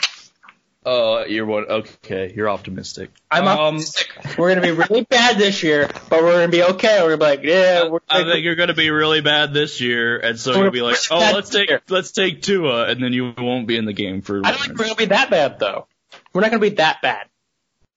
[0.85, 1.67] Oh, you're one.
[1.67, 3.11] Okay, you're optimistic.
[3.31, 4.09] I'm Um, optimistic.
[4.39, 7.03] We're going to be really bad this year, but we're going to be okay.
[7.03, 9.53] We're going to be like, yeah, we're I think you're going to be really bad
[9.53, 11.83] this year, and so We're you'll be like, "Oh, let's take year.
[11.91, 14.41] let's take Tua," and then you won't be in the game for.
[14.45, 15.87] I don't think we're going to be that bad though.
[16.33, 17.27] We're not going to be that bad.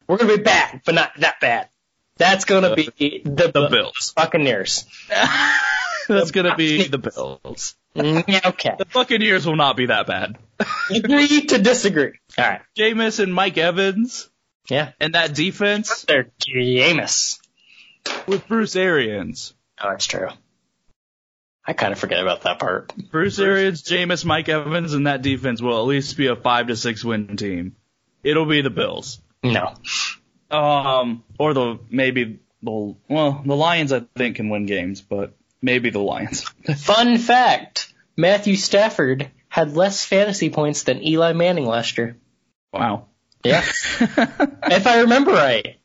[0.08, 1.70] We're going to be bad, but not that bad.
[2.18, 4.14] That's going to be the, the Bills.
[4.16, 4.86] Buccaneers.
[6.08, 7.76] That's going to be the Bills.
[7.96, 8.76] Mm, okay.
[8.78, 10.38] The Buccaneers will not be that bad.
[10.90, 12.14] Agree to disagree.
[12.38, 12.62] All right.
[12.78, 14.30] Jameis and Mike Evans
[14.70, 14.92] Yeah.
[15.00, 17.40] and that defense They're Jameis.
[18.28, 19.54] with Bruce Arians.
[19.82, 20.30] Oh, that's true.
[21.66, 22.94] I kind of forget about that part.
[23.12, 26.76] Bruce Arians, Jameis, Mike Evans, and that defense will at least be a five to
[26.76, 27.76] six win team.
[28.24, 29.22] It'll be the Bills.
[29.44, 29.74] No.
[30.52, 35.90] Um, or the maybe the well, the Lions I think can win games, but maybe
[35.90, 36.44] the Lions.
[36.78, 42.18] Fun fact: Matthew Stafford had less fantasy points than Eli Manning last year.
[42.72, 43.08] wow.
[43.44, 43.62] Yeah,
[44.00, 45.78] if I remember right.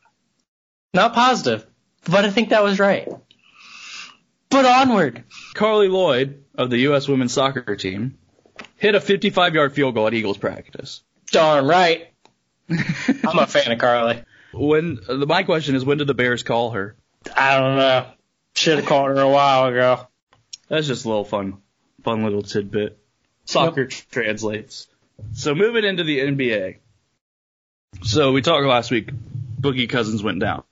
[0.95, 1.67] Not positive,
[2.09, 3.09] but I think that was right.
[4.49, 5.25] But onward.
[5.55, 7.09] Carli Lloyd of the U.S.
[7.09, 8.17] women's soccer team
[8.77, 11.03] hit a 55 yard field goal at Eagles practice.
[11.33, 12.09] Darn right.
[12.71, 14.25] I'm a fan of Carli.
[14.51, 16.97] When uh, my question is, when did the Bears call her?
[17.37, 18.07] I don't know.
[18.59, 20.09] Should have called her a while ago.
[20.69, 21.59] That's just a little fun,
[22.03, 22.99] fun little tidbit.
[23.45, 24.89] Soccer translates.
[25.33, 26.79] So moving into the NBA.
[28.03, 29.11] So we talked last week.
[29.61, 30.65] Boogie Cousins went down,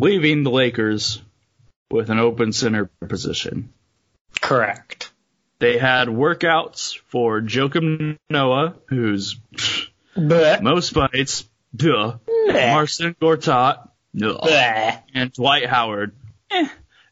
[0.00, 1.22] leaving the Lakers
[1.92, 3.72] with an open center position.
[4.40, 5.12] Correct.
[5.60, 9.36] They had workouts for Joakim Noah, who's
[10.16, 10.60] Bleh.
[10.60, 12.18] most fights, duh.
[12.48, 14.98] Marcin Gortat, duh.
[15.14, 16.12] And Dwight Howard.
[16.54, 16.68] Eh.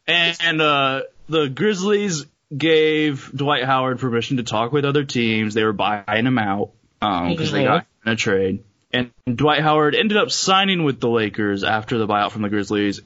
[0.07, 2.25] And uh, the Grizzlies
[2.55, 5.53] gave Dwight Howard permission to talk with other teams.
[5.53, 8.63] They were buying him out because they got in a trade.
[8.91, 13.01] And Dwight Howard ended up signing with the Lakers after the buyout from the Grizzlies.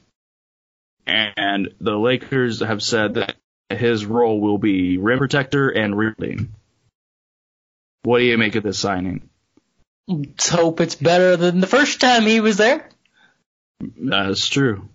[1.06, 3.36] And the Lakers have said that
[3.70, 6.52] his role will be rim protector and rebounding.
[8.02, 9.28] What do you make of this signing?
[10.06, 12.88] Let's hope it's better than the first time he was there.
[13.80, 14.88] That's true.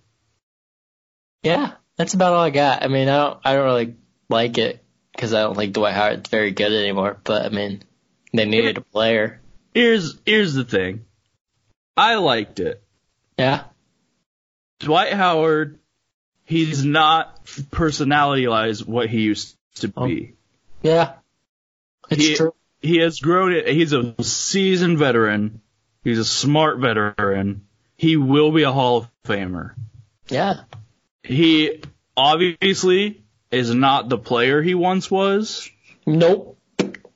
[1.43, 2.83] Yeah, that's about all I got.
[2.83, 3.95] I mean, I don't, I don't really
[4.29, 7.19] like it because I don't think Dwight Howard's very good anymore.
[7.23, 7.83] But I mean,
[8.33, 9.41] they needed a player.
[9.73, 11.05] Here's here's the thing.
[11.95, 12.81] I liked it.
[13.37, 13.65] Yeah,
[14.79, 15.79] Dwight Howard,
[16.45, 20.07] he's not personality wise what he used to oh.
[20.07, 20.33] be.
[20.81, 21.13] yeah,
[22.09, 22.53] it's He- true.
[22.81, 23.65] He has grown it.
[23.69, 25.61] He's a seasoned veteran.
[26.03, 27.65] He's a smart veteran.
[27.95, 29.73] He will be a Hall of Famer.
[30.27, 30.63] Yeah,
[31.23, 31.81] He
[32.17, 35.69] obviously is not the player he once was,
[36.05, 36.57] nope.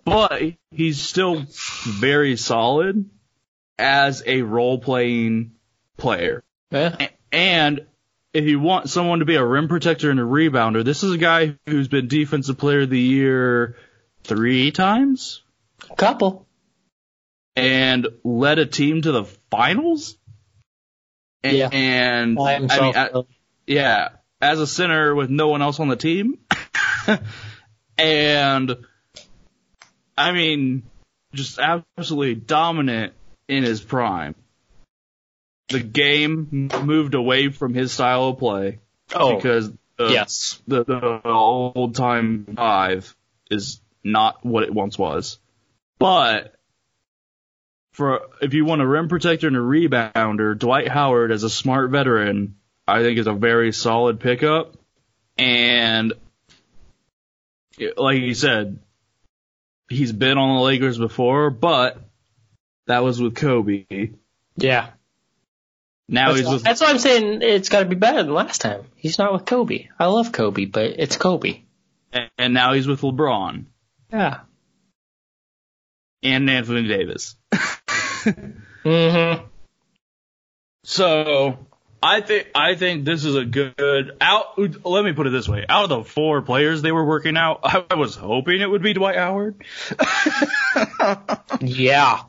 [0.05, 1.45] but he's still
[1.85, 3.09] very solid
[3.77, 5.51] as a role playing
[5.97, 6.43] player.
[6.71, 7.85] Yeah, And
[8.33, 11.17] if you want someone to be a rim protector and a rebounder, this is a
[11.17, 13.75] guy who's been defensive player of the year
[14.23, 15.43] three times
[15.91, 16.47] A couple.
[17.55, 20.17] and led a team to the finals.
[21.43, 21.69] And, Yeah.
[21.71, 22.69] And I mean.
[22.71, 23.23] I-
[23.67, 24.09] yeah,
[24.41, 26.39] as a center with no one else on the team.
[27.97, 28.75] and
[30.17, 30.83] I mean,
[31.33, 33.13] just absolutely dominant
[33.47, 34.35] in his prime.
[35.69, 38.79] The game moved away from his style of play
[39.13, 40.61] oh, because the, yes.
[40.65, 43.13] the, the old time five
[43.51, 45.39] is not what it once was.
[45.99, 46.55] But
[47.91, 51.91] for if you want a rim protector and a rebounder, Dwight Howard as a smart
[51.91, 52.55] veteran,
[52.87, 54.75] I think is a very solid pickup.
[55.37, 56.13] And
[57.95, 58.79] like you said,
[59.89, 61.97] he's been on the Lakers before, but
[62.87, 63.85] that was with Kobe.
[64.55, 64.89] Yeah.
[66.09, 68.61] Now That's, he's with that's why I'm saying it's got to be better than last
[68.61, 68.85] time.
[68.95, 69.89] He's not with Kobe.
[69.99, 71.61] I love Kobe, but it's Kobe.
[72.13, 73.65] and, and now he's with LeBron
[74.11, 74.39] Yeah.
[76.23, 77.35] and Anthony Davis.
[78.83, 79.45] Mm-hmm.
[80.83, 81.66] So
[82.01, 84.57] I think I think this is a good out.
[84.85, 87.61] Let me put it this way: out of the four players they were working out,
[87.63, 89.55] I was hoping it would be Dwight Howard.
[91.61, 92.23] Yeah.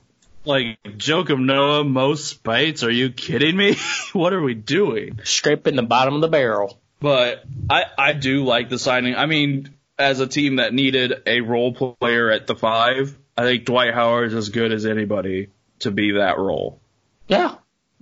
[0.45, 2.83] like Joakim Noah, most Spites.
[2.83, 3.77] Are you kidding me?
[4.13, 5.21] what are we doing?
[5.25, 6.81] Scraping the bottom of the barrel.
[7.01, 9.15] But I I do like the signing.
[9.15, 13.67] I mean, as a team that needed a role player at the five, I think
[13.67, 15.49] Dwight Howard is as good as anybody
[15.81, 16.81] to be that role.
[17.29, 17.57] Yeah.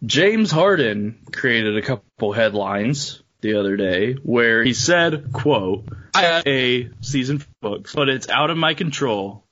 [0.06, 6.46] James Harden created a couple headlines the other day where he said, quote, I have
[6.46, 9.44] a season books, but it's out of my control.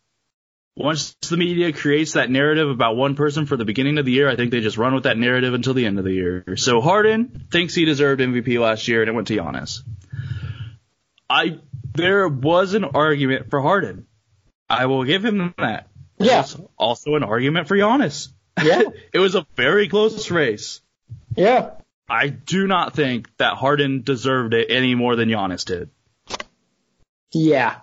[0.77, 4.29] Once the media creates that narrative about one person for the beginning of the year,
[4.29, 6.57] I think they just run with that narrative until the end of the year.
[6.57, 9.81] So Harden thinks he deserved MVP last year and it went to Giannis.
[11.29, 11.59] I,
[11.95, 14.07] there was an argument for Harden.
[14.69, 15.89] I will give him that.
[16.19, 16.47] Yeah.
[16.77, 18.29] Also an argument for Giannis.
[18.63, 18.83] Yeah.
[19.13, 20.81] it was a very close race.
[21.37, 21.71] Yeah.
[22.09, 25.91] I do not think that Harden deserved it any more than Giannis did.
[27.33, 27.77] Yeah.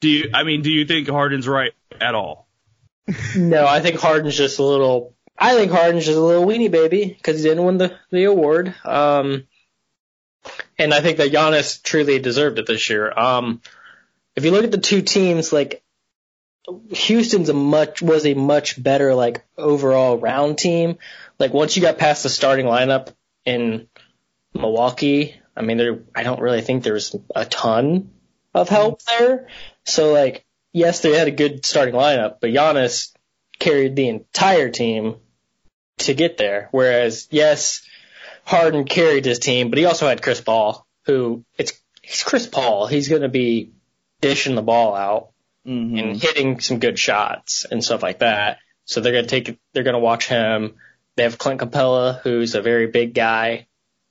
[0.00, 0.30] Do you?
[0.34, 2.46] I mean, do you think Harden's right at all?
[3.36, 5.14] No, I think Harden's just a little.
[5.38, 8.74] I think Harden's just a little weenie baby because he didn't win the the award.
[8.84, 9.46] Um,
[10.78, 13.10] and I think that Giannis truly deserved it this year.
[13.16, 13.62] Um,
[14.34, 15.82] if you look at the two teams, like
[16.90, 20.98] Houston's a much was a much better like overall round team.
[21.38, 23.14] Like once you got past the starting lineup
[23.44, 23.88] in
[24.54, 28.10] Milwaukee, I mean there I don't really think there's a ton
[28.54, 29.24] of help mm-hmm.
[29.24, 29.48] there.
[29.84, 33.12] So like yes, they had a good starting lineup, but Giannis
[33.58, 35.16] carried the entire team
[35.98, 36.68] to get there.
[36.72, 37.82] Whereas yes,
[38.44, 42.86] Harden carried his team, but he also had Chris Paul, who it's it's Chris Paul.
[42.86, 43.72] He's going to be
[44.20, 45.30] dishing the ball out
[45.66, 45.98] Mm-hmm.
[45.98, 48.58] and hitting some good shots and stuff like that.
[48.84, 50.76] So they're gonna take they're gonna watch him.
[51.16, 53.66] They have Clint Capela, who's a very big guy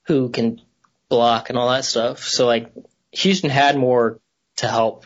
[0.08, 0.60] who can
[1.08, 2.24] block and all that stuff.
[2.24, 2.74] So like
[3.12, 4.20] Houston had more
[4.58, 5.06] to help,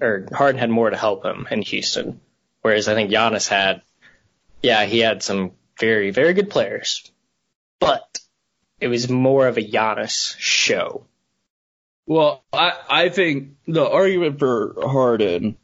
[0.00, 2.20] or Harden had more to help him in Houston.
[2.60, 3.82] Whereas I think Giannis had,
[4.62, 7.10] yeah, he had some very very good players,
[7.80, 8.20] but
[8.78, 11.06] it was more of a Giannis show.
[12.06, 15.56] Well, I I think the argument for Harden.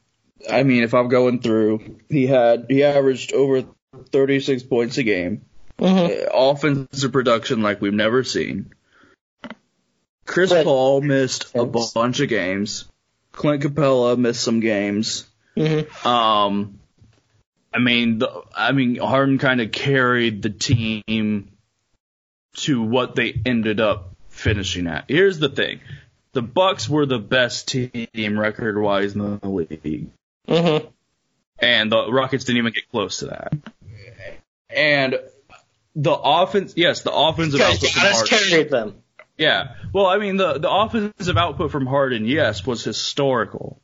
[0.51, 3.65] I mean, if I'm going through, he had he averaged over
[4.13, 5.43] 36 points a game,
[5.79, 6.29] Mm-hmm.
[6.37, 8.73] uh, offensive production like we've never seen.
[10.27, 12.85] Chris But- Paul missed a bunch of games.
[13.33, 15.27] Clint Capela missed some games.
[15.57, 16.07] Mm-hmm.
[16.07, 16.81] Um,
[17.73, 21.51] I mean, the, I mean, Harden kind of carried the team
[22.57, 25.05] to what they ended up finishing at.
[25.09, 25.81] Here's the thing:
[26.33, 30.11] the Bucks were the best team record-wise in the league,
[30.49, 30.87] Mm-hmm.
[31.59, 33.53] and the Rockets didn't even get close to that.
[34.71, 35.19] And
[35.97, 38.49] the offense, yes, the offensive output from Giannis Harden.
[38.51, 38.95] carried them.
[39.37, 39.75] Yeah.
[39.93, 43.81] Well, I mean, the, the offensive output from Harden, yes, was historical.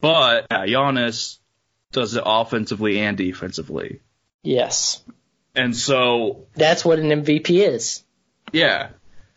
[0.00, 1.38] But yeah, Giannis
[1.92, 4.00] does it offensively and defensively.
[4.42, 5.02] Yes.
[5.54, 8.04] And so, That's what an MVP is.
[8.52, 8.90] yeah.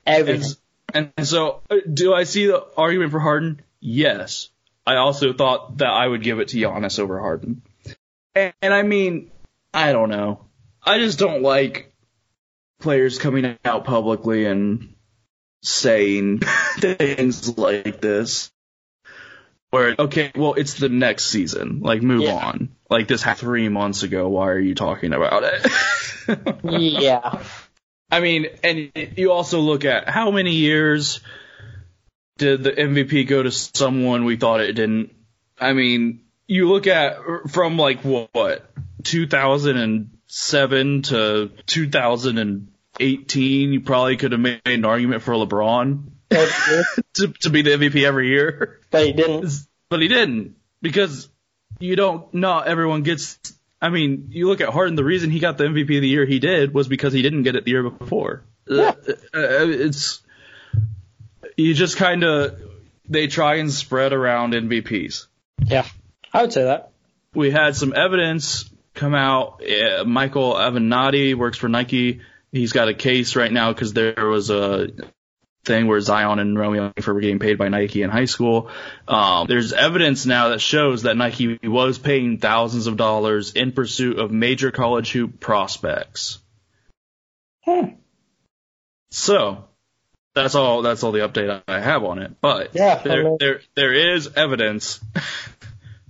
[0.05, 0.51] Everything.
[0.93, 3.61] And, so, uh, do I see the argument for Harden?
[3.79, 4.49] Yes.
[4.85, 7.61] I also thought that I would give it to Giannis over Harden.
[8.35, 9.31] And, and I mean,
[9.73, 10.45] I don't know.
[10.83, 11.93] I just don't like
[12.79, 14.93] players coming out publicly and
[15.61, 16.39] saying
[16.79, 18.51] things like this.
[19.69, 21.79] Where, okay, well, it's the next season.
[21.79, 22.33] Like, move Yeah.
[22.35, 22.69] on.
[22.91, 24.29] Like, this happened three months ago.
[24.29, 26.59] Why are you talking about it?
[26.63, 27.41] yeah.
[28.12, 31.20] I mean, and you also look at how many years
[32.38, 35.14] did the MVP go to someone we thought it didn't.
[35.60, 37.18] I mean, you look at
[37.49, 38.72] from like what
[39.04, 46.12] 2007 to 2018, you probably could have made an argument for LeBron
[47.14, 49.51] to, to be the MVP every year, but he didn't.
[49.89, 51.30] but he didn't because
[51.80, 52.34] you don't.
[52.34, 53.39] Not everyone gets.
[53.84, 54.95] I mean, you look at Harden.
[54.95, 57.43] The reason he got the MVP of the year he did was because he didn't
[57.43, 58.45] get it the year before.
[58.65, 58.93] Yeah.
[59.05, 60.21] Uh, uh, it's
[61.57, 62.61] you just kind of
[63.09, 65.27] they try and spread around MVPs.
[65.65, 65.86] Yeah.
[66.31, 66.91] I would say that.
[67.34, 69.61] We had some evidence come out.
[69.61, 72.21] Uh, Michael Avenatti works for Nike.
[72.53, 74.88] He's got a case right now because there was a
[75.66, 78.70] thing where Zion and Romeo Langford were getting paid by Nike in high school.
[79.07, 84.20] Um, there's evidence now that shows that Nike was paying thousands of dollars in pursuit
[84.20, 86.39] of major college hoop prospects.
[87.64, 87.95] Hmm.
[89.11, 89.66] So,
[90.36, 90.82] That's all.
[90.82, 92.34] That's all the update I have on it.
[92.41, 94.99] But Yeah, I there, mean- there, there is evidence.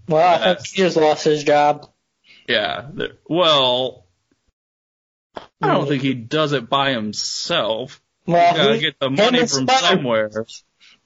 [0.06, 1.90] Well, I think he just lost his job.
[2.46, 2.88] Yeah.
[2.92, 4.06] There, well,
[5.62, 8.02] I don't think he does it by himself.
[8.26, 10.30] He's Well, gotta he- get the money from somewhere.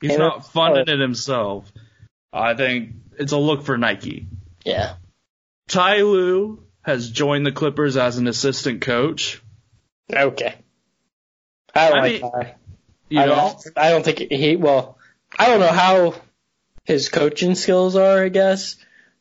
[0.02, 1.72] He's Him not funding it himself.
[2.32, 4.28] I think it's a look for Nike.
[4.64, 4.96] Yeah.
[5.68, 9.42] Ty Lue has joined the Clippers as an assistant coach.
[10.14, 10.56] Okay.
[11.74, 12.58] I don't I like mean, that.
[13.10, 14.56] You I know, don't, I don't think he.
[14.56, 14.98] Well,
[15.38, 16.14] I don't know how
[16.84, 18.24] his coaching skills are.
[18.24, 18.76] I guess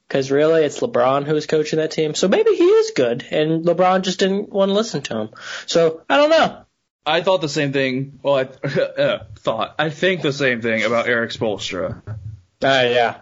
[0.09, 2.15] because really it's LeBron who's coaching that team.
[2.15, 5.31] So maybe he is good, and LeBron just didn't want to listen to him.
[5.67, 6.66] So I don't know.
[7.07, 8.19] I thought the same thing.
[8.23, 12.15] Well, I uh, thought I think the same thing about Erik Spoelstra Uh,
[12.63, 13.19] yeah,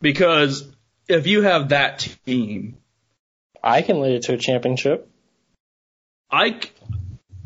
[0.00, 0.66] because
[1.08, 2.76] if you have that team,
[3.62, 5.08] I can lead it to a championship.
[6.30, 6.60] I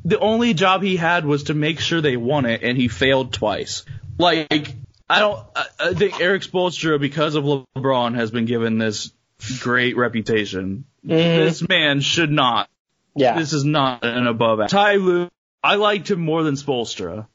[0.05, 3.33] the only job he had was to make sure they won it, and he failed
[3.33, 3.85] twice.
[4.19, 4.75] Like
[5.09, 5.45] I don't.
[5.57, 9.13] I, I think Erik Spoelstra, because of LeBron, has been given this
[9.61, 10.85] great reputation.
[11.07, 11.09] Mhm.
[11.09, 12.69] This man should not.
[13.15, 14.59] Yeah, This is not an above.
[14.61, 14.71] average.
[14.71, 15.29] Ty Lue,
[15.69, 17.27] I liked him more than Spoelstra,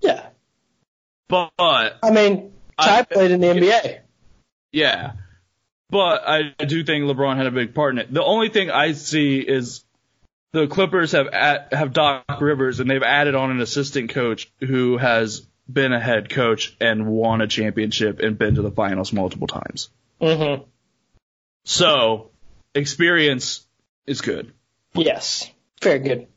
[0.00, 0.28] yeah.
[1.28, 3.98] but I mean, Ty I- played in the NBA.
[4.72, 5.12] Yeah.
[5.88, 8.14] But I do think LeBron had a big part in it.
[8.14, 9.84] The only thing I see is
[10.52, 14.96] the Clippers have at, have Doc Rivers and they've added on an assistant coach who
[14.96, 19.48] has been a head coach and won a championship and been to the finals multiple
[19.48, 19.90] times.
[20.20, 20.62] Mm-hmm.
[21.64, 22.30] So
[22.72, 23.66] experience
[24.06, 24.52] is good.
[24.94, 25.50] Yes,
[25.82, 26.28] very good.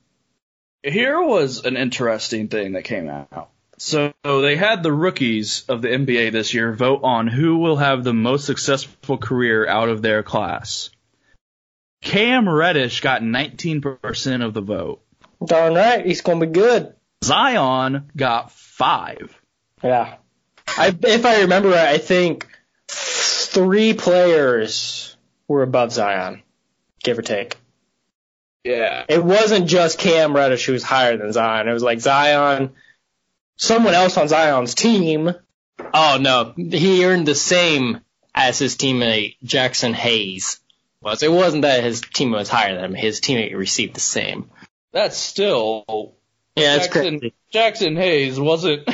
[0.83, 3.49] Here was an interesting thing that came out.
[3.77, 8.03] So they had the rookies of the NBA this year vote on who will have
[8.03, 10.89] the most successful career out of their class.
[12.01, 15.01] Cam Reddish got 19% of the vote.
[15.43, 16.93] Darn right, he's gonna be good.
[17.23, 19.39] Zion got five.
[19.81, 20.15] Yeah.
[20.67, 22.47] I, if I remember right, I think
[22.87, 25.15] three players
[25.47, 26.43] were above Zion,
[27.03, 27.57] give or take.
[28.63, 29.05] Yeah.
[29.09, 31.67] It wasn't just Cam Reddish who was higher than Zion.
[31.67, 32.71] It was like Zion,
[33.57, 35.33] someone else on Zion's team.
[35.93, 38.01] Oh no, he earned the same
[38.33, 40.59] as his teammate Jaxson Hayes
[41.01, 41.23] was.
[41.23, 42.93] It wasn't that his teammate was higher than him.
[42.95, 44.49] His teammate received the same.
[44.91, 46.13] That's still
[46.55, 47.33] Yeah, it's Jaxson, crazy.
[47.53, 48.87] Jaxson Hayes wasn't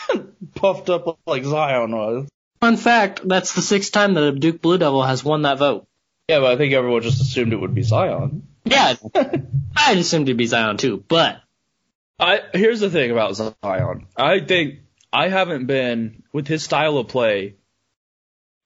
[0.54, 2.28] puffed up like Zion was.
[2.60, 5.86] Fun fact: that's the sixth time that a Duke Blue Devil has won that vote.
[6.28, 8.46] Yeah, but I think everyone just assumed it would be Zion.
[8.64, 8.94] Yeah,
[9.76, 11.40] I assumed it'd be Zion too, but
[12.18, 14.06] I here's the thing about Zion.
[14.16, 14.80] I think
[15.12, 17.54] I haven't been with his style of play.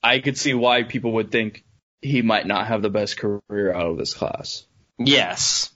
[0.03, 1.65] I could see why people would think
[2.03, 4.67] he might not have the best career out of this class.
[4.99, 5.71] yes,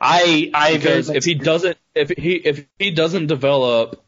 [0.00, 4.04] I I Because if he doesn't if he if he doesn't develop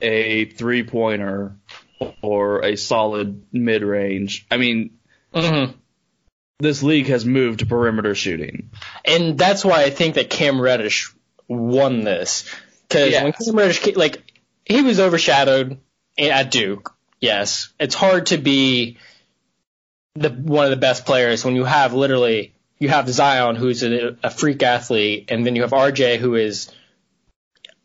[0.00, 1.56] a three pointer
[2.20, 4.98] or a solid mid range, I mean,
[5.32, 5.74] Mhm.
[6.62, 8.70] This league has moved to perimeter shooting.
[9.04, 11.12] and that's why I think that Cam Reddish
[11.48, 12.48] won this
[12.88, 14.22] because when Cam Reddish like
[14.64, 15.78] he was overshadowed
[16.18, 16.94] at Duke.
[17.20, 18.98] Yes, it's hard to be
[20.14, 24.16] the one of the best players when you have literally you have Zion who's a,
[24.22, 26.70] a freak athlete, and then you have RJ who is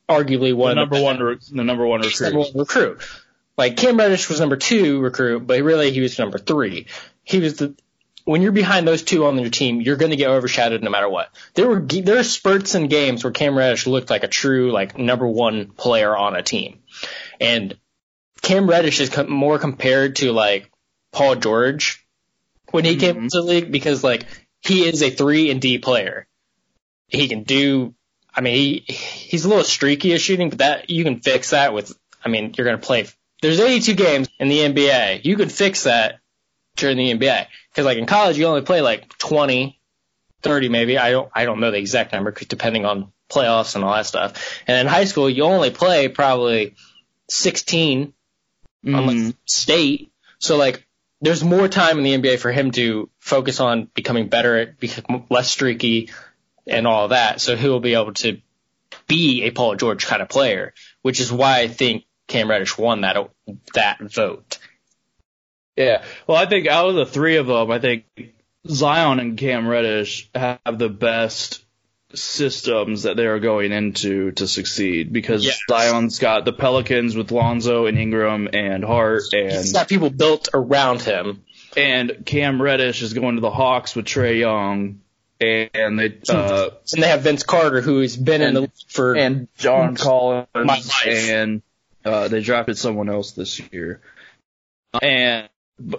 [0.10, 2.34] arguably The one of number the one, re- the number one recruit.
[2.34, 3.02] number one recruit.
[3.58, 6.88] Like Cam Reddish was number two recruit, but really he was number three.
[7.24, 7.76] He was the
[8.28, 11.08] when you're behind those two on your team, you're going to get overshadowed no matter
[11.08, 11.30] what.
[11.54, 14.72] There were ge- there are spurts in games where Cam Reddish looked like a true
[14.72, 16.80] like number one player on a team,
[17.40, 17.78] and
[18.42, 20.70] Cam Reddish is com- more compared to like
[21.14, 22.06] Paul George
[22.72, 23.24] when he came Mhm.
[23.24, 24.26] into the league because like
[24.62, 26.28] he is a three and D player.
[27.08, 27.94] He can do.
[28.36, 31.74] I mean, he he's a little streaky at shooting, but that you can fix that
[31.74, 31.98] with.
[32.26, 33.08] I mean, you're going to play.
[33.42, 35.22] There's 82 games in the NBA.
[35.24, 36.20] You can fix that
[36.78, 39.80] during the NBA because like in college you only play like 20,
[40.42, 40.98] 30 maybe.
[40.98, 44.06] I don't I don't know the exact number 'cause depending on playoffs and all that
[44.06, 44.62] stuff.
[44.68, 46.76] And in high school you only play probably
[47.30, 48.14] 16
[48.84, 49.36] unless Mhm.
[49.46, 50.12] state.
[50.40, 50.86] So like,
[51.20, 55.26] there's more time in the NBA for him to focus on becoming better, at become
[55.30, 56.12] less streaky,
[56.68, 57.42] and all that.
[57.42, 58.40] So he'll be able to
[59.08, 63.02] be a Paul George kind of player, which is why I think Cam Reddish won
[63.02, 63.18] that
[63.74, 64.60] that vote.
[65.78, 66.04] Yeah.
[66.26, 68.06] Well, I think out of the three of them, I think
[68.68, 71.64] Zion and Cam Reddish have the best
[72.14, 75.60] systems that they are going into to succeed because Yes.
[75.70, 80.50] Zion's got the Pelicans with Lonzo and Ingram and Hart and He's got people built
[80.54, 81.44] around him.
[81.76, 85.02] and Cam Reddish is going to the Hawks with Trae Young
[85.40, 89.48] and they uh, and they have Vince Carter, who's been in the league for and
[89.58, 91.62] John Collins, and
[92.04, 94.02] uh, they drafted someone else this year,
[95.00, 95.48] and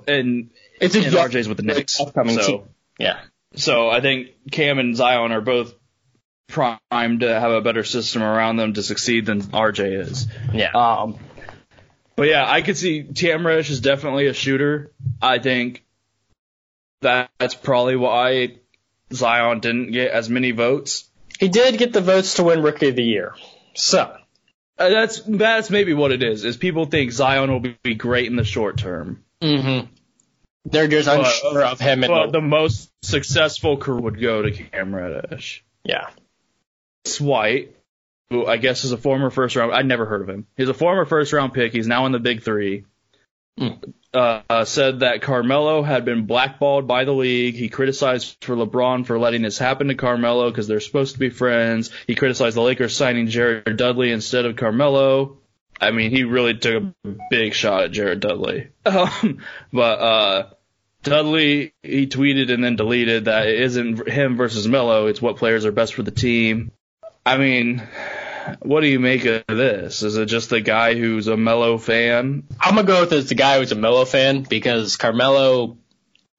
[0.06, 0.50] and
[0.80, 2.00] it's a and young- RJ's with the Knicks.
[2.00, 2.62] upcoming so, team.
[2.98, 3.20] Yeah,
[3.54, 5.74] so I think Cam and Zion are both
[6.48, 10.26] primed to have a better system around them to succeed than RJ is.
[10.52, 10.70] yeah.
[10.72, 11.18] Um,
[12.16, 14.92] but yeah, I could see Cam Reddish is definitely a shooter.
[15.22, 15.84] I think
[17.02, 18.56] that that's probably why
[19.12, 21.08] Zion didn't get as many votes.
[21.38, 23.34] he did get the votes to win Rookie of the Year.
[23.74, 24.16] So
[24.78, 26.44] Uh, that's that's maybe what it is.
[26.44, 29.80] Is people think Zion will be great in the short term, hmm
[30.64, 32.00] they're just But- unsure of him.
[32.00, 35.64] But the, the most successful career would go to Cam Reddish.
[35.84, 36.08] yeah,
[37.20, 37.74] White,
[38.28, 39.72] who I guess is a former first round.
[39.72, 40.46] I'd never heard of him.
[40.56, 41.72] He's a former first round pick.
[41.72, 42.84] He's now in the big three.
[43.58, 43.92] Mm.
[44.14, 47.54] Uh, uh, said that Carmelo had been blackballed by the league.
[47.56, 51.30] He criticized for LeBron for letting this happen to Carmelo because they're supposed to be
[51.30, 51.90] friends.
[52.06, 55.37] He criticized the Lakers signing Jared Dudley instead of Carmelo.
[55.80, 58.68] I mean, he really took a big shot at Jared Dudley.
[58.88, 60.50] Um, but uh,
[61.02, 65.06] Dudley, he tweeted and then deleted that it isn't him versus Melo.
[65.06, 66.72] It's what players are best for the team.
[67.24, 67.86] I mean,
[68.60, 70.02] what do you make of this?
[70.02, 72.44] Is it just the guy who's a Melo fan?
[72.58, 75.76] I'm gonna go with as the guy who's a Melo fan because Carmelo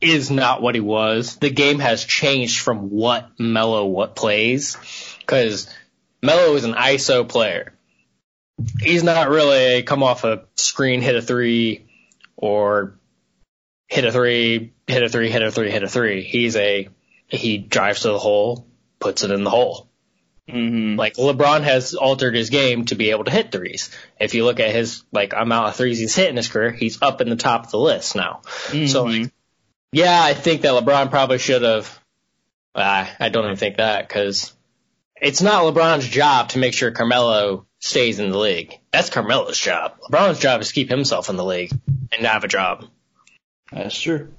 [0.01, 1.35] is not what he was.
[1.37, 4.77] The game has changed from what Melo what plays
[5.19, 5.73] because
[6.21, 7.73] Melo is an ISO player.
[8.79, 11.87] He's not really a come off a screen, hit a three,
[12.35, 12.99] or
[13.87, 16.23] hit a three, hit a three, hit a three, hit a three.
[16.23, 16.89] He's a
[17.27, 18.67] he drives to the hole,
[18.99, 19.89] puts it in the hole.
[20.49, 20.97] Mm-hmm.
[20.97, 23.91] Like LeBron has altered his game to be able to hit threes.
[24.19, 27.01] If you look at his like amount of threes he's hit in his career, he's
[27.01, 28.41] up in the top of the list now.
[28.87, 29.31] So like,
[29.91, 31.99] yeah, I think that LeBron probably should have.
[32.73, 34.53] Uh, I don't even think that because
[35.15, 38.79] it's not LeBron's job to make sure Carmelo stays in the league.
[38.91, 39.97] That's Carmelo's job.
[40.01, 41.71] LeBron's job is to keep himself in the league
[42.11, 42.85] and not have a job.
[43.71, 44.33] That's true.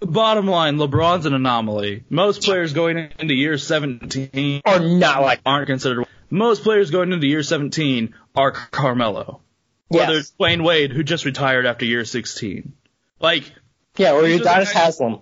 [0.00, 2.04] Bottom line, LeBron's an anomaly.
[2.10, 6.06] Most players going into year 17 are not like aren't considered.
[6.28, 9.40] Most players going into year 17 are Carmelo.
[9.88, 10.20] Whether yes.
[10.22, 12.72] it's Dwyane Wade, who just retired after year 16.
[13.20, 13.44] Like,
[13.96, 15.20] yeah, or These are the Udonis guys- Haslem.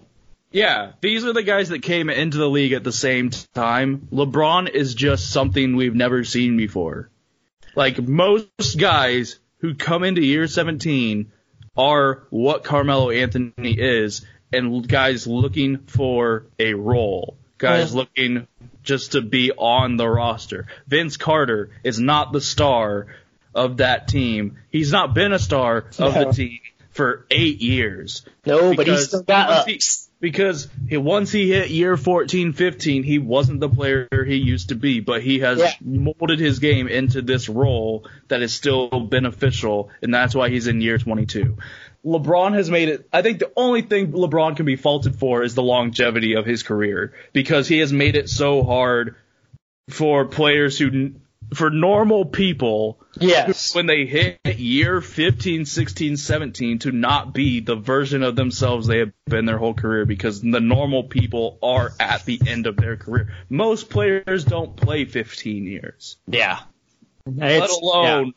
[0.53, 4.09] Yeah, these are the guys that came into the league at the same time.
[4.13, 7.09] LeBron is just something we've never seen before.
[7.77, 11.31] Like most guys who come into year 17
[11.77, 17.37] are what Carmelo Anthony is and guys looking for a role.
[17.59, 17.99] Guys Yeah.
[17.99, 18.47] looking
[18.83, 20.67] just to be on the roster.
[20.89, 23.07] Vince Carter is not the star
[23.55, 24.59] of that team.
[24.71, 26.25] He's not been a star of No.
[26.25, 26.59] the team
[26.91, 30.09] for eight years No, but he's still got ups.
[30.21, 34.75] Because he, once he hit year 14, 15, he wasn't the player he used to
[34.75, 35.73] be, but he has Yeah.
[35.83, 40.81] molded his game into this role that is still beneficial, and that's why he's in
[40.81, 41.57] year 22.
[42.05, 45.55] LeBron has made it, I think the only thing LeBron can be faulted for is
[45.55, 49.17] the longevity of his career, because he has made it so hard
[49.89, 51.13] for players who,
[51.55, 53.75] for normal people, Yes.
[53.75, 58.99] when they hit year 15, 16, 17 to not be the version of themselves they
[58.99, 62.97] have been their whole career because the normal people are at the end of their
[62.97, 63.33] career.
[63.49, 66.61] Most players don't play 15 years, Yeah.
[67.27, 68.35] let It's- alone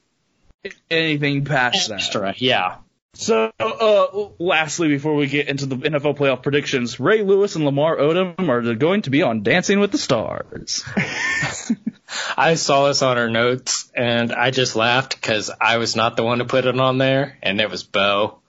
[0.90, 1.98] anything past yeah.
[1.98, 2.42] that.
[2.42, 2.76] Yeah.
[3.16, 7.98] So, uh, lastly, before we get into the NFL playoff predictions, Ray Lewis and Lamar
[7.98, 10.84] Odom are going to be on Dancing with the Stars.
[12.38, 16.24] I saw this on her notes and I just laughed because I was not the
[16.24, 18.40] one to put it on there, and it was Bo.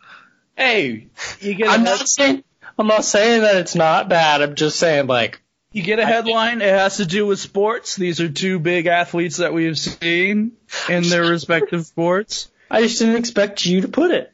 [0.57, 1.09] hey,
[1.41, 2.45] you get a I'm not saying
[2.79, 4.43] I'm not saying that it's not bad.
[4.43, 5.41] I'm just saying like
[5.73, 6.63] You get a headline.
[6.63, 7.97] It has to do with sports.
[7.97, 10.53] These are two big athletes that we have seen
[10.89, 12.51] in their respective sports.
[12.71, 14.33] I just didn't expect you to put it.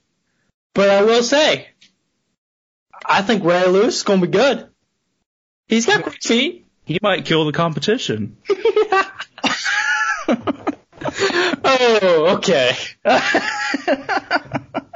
[0.74, 1.68] But I will say,
[3.05, 4.68] I think Ray Lewis is gonna be good.
[5.66, 6.66] He's got quick feet.
[6.85, 8.37] He might kill the competition.
[11.65, 12.77] oh, okay.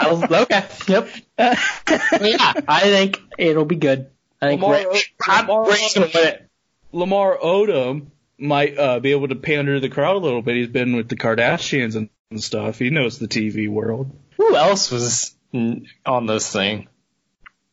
[0.02, 0.64] Okay.
[0.88, 1.08] Yep.
[1.38, 4.10] yeah, I think it'll be good.
[4.40, 6.48] I think Lamar- Ray, I'm- Lamar- Ray's gonna win it.
[6.92, 8.06] Lamar Odom
[8.38, 10.56] might uh, be able to pander to the crowd a little bit.
[10.56, 12.78] He's been with the Kardashians and, and stuff.
[12.78, 14.10] He knows the TV world.
[14.36, 16.88] Who else was on this thing?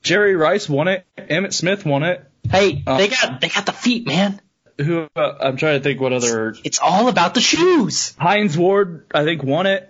[0.03, 1.05] Jerry Rice won it.
[1.17, 2.23] Emmitt Smith won it.
[2.49, 4.41] Hey, Uh, they got they got the feet, man.
[4.83, 8.15] Who uh, I'm trying to think what other It's all about the shoes.
[8.19, 9.87] Hines Ward I think won it.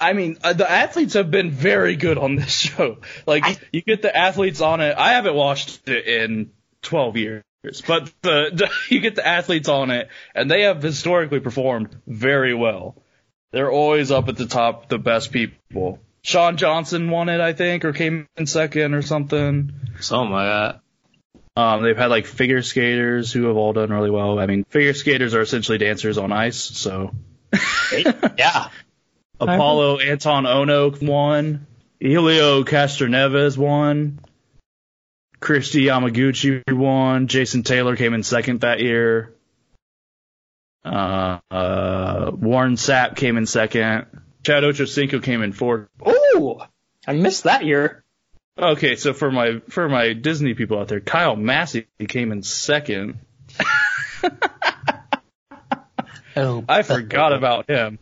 [0.00, 2.98] I mean, uh, the athletes have been very good on this show.
[3.26, 4.96] Like, I- you get the athletes on it.
[4.98, 6.50] I haven't watched it in
[6.82, 7.42] 12 years.
[7.86, 12.54] but the, the you get the athletes on it, and they have historically performed very
[12.54, 12.96] well.
[13.52, 16.00] They're always up at the top, the best people.
[16.22, 19.72] Shawn Johnson won it, I think, or came in second or something.
[20.00, 20.80] Something like that.
[21.54, 24.38] Um, they've had like figure skaters who have all done really well.
[24.38, 27.14] I mean, figure skaters are essentially dancers on ice, so.
[28.38, 28.68] yeah.
[29.40, 31.66] Apolo Anton Ohno won.
[32.00, 34.20] Helio Castroneves won.
[35.40, 37.26] Kristi Yamaguchi won.
[37.26, 39.34] Jason Taylor came in second that year.
[40.84, 44.06] Uh, uh, Warren Sapp came in second.
[44.44, 45.88] Chad Ochocinco came in fourth.
[46.06, 46.60] Ooh,
[47.06, 48.01] I missed that year.
[48.58, 53.18] Okay, so for my for my Disney people out there, Kyle Massey came in second.
[56.36, 57.98] oh, I forgot about him.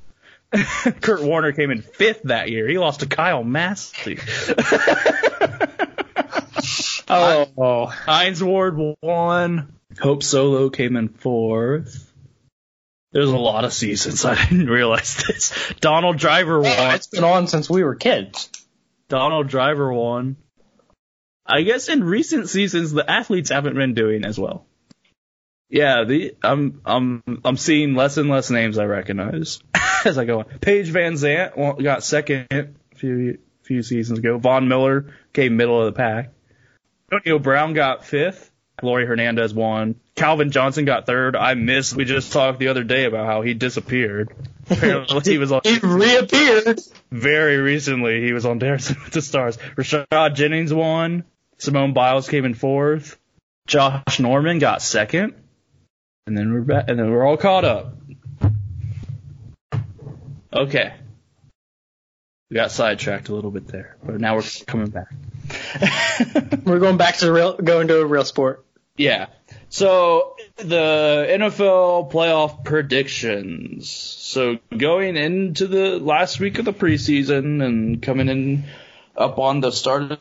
[1.01, 2.67] Kurt Warner came in fifth that year.
[2.67, 4.19] He lost to Kyle Massey.
[7.09, 9.73] oh, Hines Ward won.
[10.01, 12.13] Hope Solo came in fourth.
[13.13, 14.25] There's a lot of seasons.
[14.25, 15.53] I didn't realize this.
[15.81, 16.95] Donald Driver won.
[16.95, 18.51] it's been on since we were kids.
[19.11, 20.37] Donald Driver won.
[21.45, 24.67] I guess in recent seasons the athletes haven't been doing as well.
[25.69, 29.61] Yeah, the I'm I'm I'm seeing less and less names I recognize
[30.05, 30.45] as I go on.
[30.61, 34.39] Paige VanZant got second a few few seasons ago.
[34.39, 36.33] Von Miller came middle of the pack.
[37.13, 38.51] Antonio Brown got fifth.
[38.83, 39.97] Laurie Hernandez won.
[40.15, 41.37] Calvin Johnson got third.
[41.37, 41.95] I missed.
[41.95, 44.33] We just talked the other day about how he disappeared.
[44.71, 45.61] Apparently he was on.
[45.65, 46.81] he reappeared
[47.11, 48.23] very recently.
[48.23, 49.57] He was on Dancing with the Stars.
[49.77, 51.25] Rashad Jennings won.
[51.59, 53.19] Simone Biles came in fourth.
[53.67, 55.35] Josh Norman got second.
[56.27, 57.95] And then we're back, and then we're all caught up.
[60.53, 60.93] Okay.
[62.51, 65.13] We got sidetracked a little bit there, but now we're coming back.
[66.65, 68.65] we're going back to the real, going to a real sport.
[68.97, 69.27] Yeah.
[69.71, 73.89] So the NFL playoff predictions.
[73.89, 78.65] So going into the last week of the preseason and coming in
[79.17, 80.19] up on the start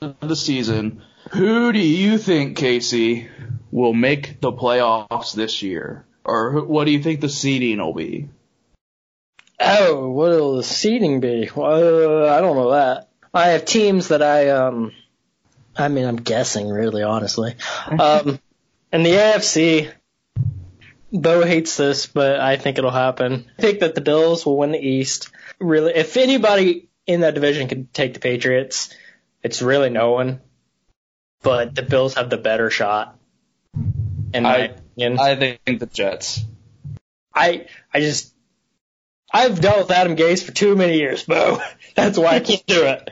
[0.00, 3.28] of the season, who do you think, Casey,
[3.70, 6.06] will make the playoffs this year?
[6.24, 8.30] Or what do you think the seeding will be?
[9.60, 11.50] Oh, what will the seeding be?
[11.54, 13.10] Well, I don't know that.
[13.34, 14.92] I have teams that I um
[15.76, 17.56] I mean, I'm guessing, really, honestly.
[17.90, 18.38] Um,
[18.96, 19.92] and the AFC,
[21.12, 23.44] Bo hates this, but I think it'll happen.
[23.58, 25.28] I think that the Bills will win the East.
[25.60, 28.88] Really, if anybody in that division could take the Patriots,
[29.42, 30.40] it's really no one.
[31.42, 33.18] But the Bills have the better shot.
[34.32, 35.20] In my I, opinion.
[35.20, 36.40] I think the Jets.
[37.34, 38.34] I I just
[39.30, 41.60] I've dealt with Adam Gase for too many years, Bo.
[41.94, 43.10] That's why I can't do it.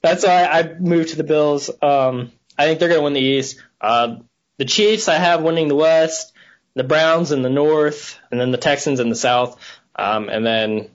[0.00, 1.70] That's why I moved to the Bills.
[1.80, 3.62] Um, I think they're going to win the East.
[3.80, 4.16] Uh,
[4.62, 6.32] the Chiefs, I have winning the West,
[6.74, 9.58] the Browns in the North, and then the Texans in the South.
[9.96, 10.88] Um, and then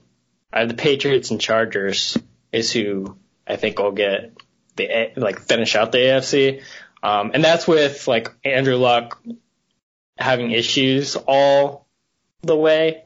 [0.50, 2.16] I have the Patriots and Chargers
[2.50, 4.32] is who I think will get
[4.76, 6.62] the like finish out the AFC.
[7.02, 9.22] Um, and that's with like Andrew Luck
[10.16, 11.86] having issues all
[12.40, 13.04] the way.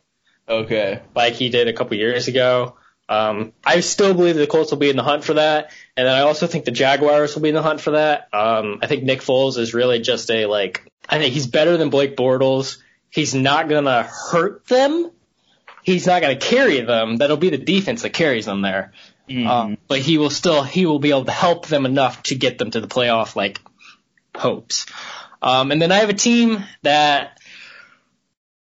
[0.48, 1.00] Okay.
[1.12, 2.76] Like he did a couple years ago.
[3.12, 6.14] Um, I still believe the Colts will be in the hunt for that, and then
[6.14, 8.28] I also think the Jaguars will be in the hunt for that.
[8.32, 10.90] Um, I think Nick Foles is really just a like.
[11.08, 12.78] I think he's better than Blake Bortles.
[13.10, 15.10] He's not gonna hurt them.
[15.82, 17.18] He's not gonna carry them.
[17.18, 18.92] That'll be the defense that carries them there.
[19.28, 19.46] Mm-hmm.
[19.46, 22.56] Um, but he will still he will be able to help them enough to get
[22.56, 23.60] them to the playoff like
[24.34, 24.86] hopes.
[25.42, 27.38] Um, and then I have a team that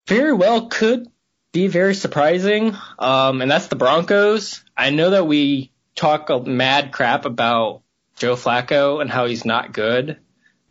[0.08, 1.11] very well could
[1.52, 4.64] be very surprising, um, and that's the Broncos.
[4.76, 7.82] I know that we talk a mad crap about
[8.18, 10.18] Joe Flacco and how he's not good,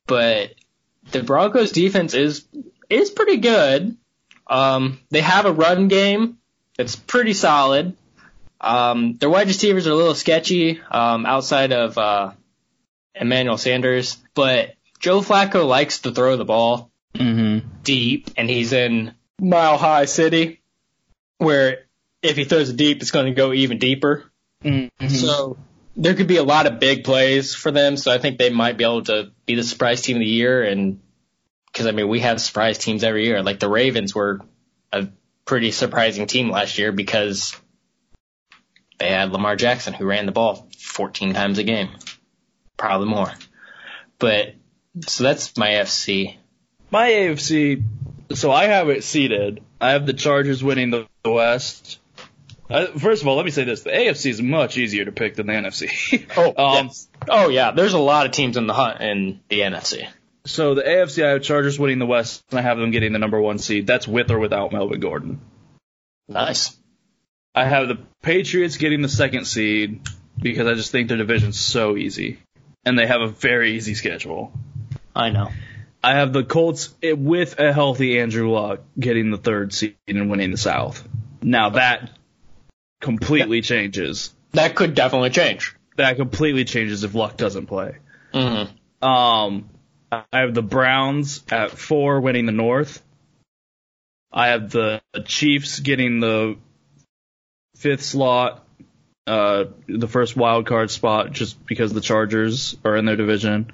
[0.07, 0.55] but
[1.11, 2.47] the Broncos defense is
[2.89, 3.97] is pretty good.
[4.47, 6.39] Um, they have a run game
[6.77, 7.97] that's pretty solid.
[8.61, 12.33] Um, their wide receivers are a little sketchy um, outside of uh,
[13.15, 17.67] Emmanuel Sanders, but Joe Flacco likes to throw the ball mm-hmm.
[17.83, 20.60] deep, and he's in Mile High City
[21.41, 21.87] where
[22.23, 24.31] if he throws it deep, it's going to go even deeper.
[24.63, 25.09] Mm-hmm.
[25.09, 25.57] So
[25.97, 27.97] there could be a lot of big plays for them.
[27.97, 30.63] So I think they might be able to be the surprise team of the year.
[30.63, 31.01] And
[31.73, 33.43] because I mean, we have surprise teams every year.
[33.43, 34.41] Like the Ravens were
[34.93, 35.09] a
[35.47, 37.59] pretty surprising team last year because
[38.99, 41.89] they had Lamar Jackson who ran the ball 14 times a game,
[42.77, 43.33] probably more.
[44.19, 44.57] But
[45.07, 46.37] so that's my FC.
[46.91, 47.83] My AFC.
[48.33, 49.63] So I have it seated.
[49.81, 51.99] I have the Chargers winning the West.
[52.69, 55.35] Uh, first of all, let me say this: the AFC is much easier to pick
[55.35, 56.27] than the NFC.
[56.37, 57.09] oh, um, yes.
[57.29, 57.73] oh yeah.
[57.73, 60.09] There's a lot of teams in the hunt in the NFC.
[60.47, 63.19] So the AFC, I have Chargers winning the West, and I have them getting the
[63.19, 63.87] number one seed.
[63.87, 65.41] That's with or without Melvin Gordon.
[66.29, 66.79] Nice.
[67.55, 70.01] I have the Patriots getting the second seed
[70.41, 72.39] because I just think their division's so easy,
[72.85, 74.53] and they have a very easy schedule.
[75.15, 75.51] I know.
[76.03, 80.51] I have the Colts with a healthy Andrew Luck getting the third seed and winning
[80.51, 81.07] the South.
[81.43, 82.11] Now that
[83.01, 84.35] completely changes.
[84.53, 85.75] That could definitely change.
[85.97, 87.97] That completely changes if Luck doesn't play.
[88.33, 89.07] Mm-hmm.
[89.07, 89.69] Um,
[90.11, 93.03] I have the Browns at four winning the North.
[94.33, 96.57] I have the Chiefs getting the
[97.77, 98.65] fifth slot,
[99.27, 103.73] uh, the first wild card spot, just because the Chargers are in their division.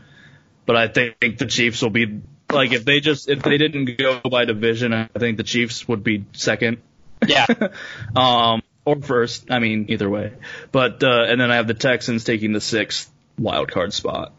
[0.66, 2.20] But I think the Chiefs will be
[2.52, 6.02] like if they just if they didn't go by division, I think the Chiefs would
[6.04, 6.78] be second.
[7.26, 7.46] Yeah.
[8.16, 9.50] um, or first.
[9.50, 10.32] I mean, either way.
[10.72, 14.32] But uh, and then I have the Texans taking the sixth wild card spot.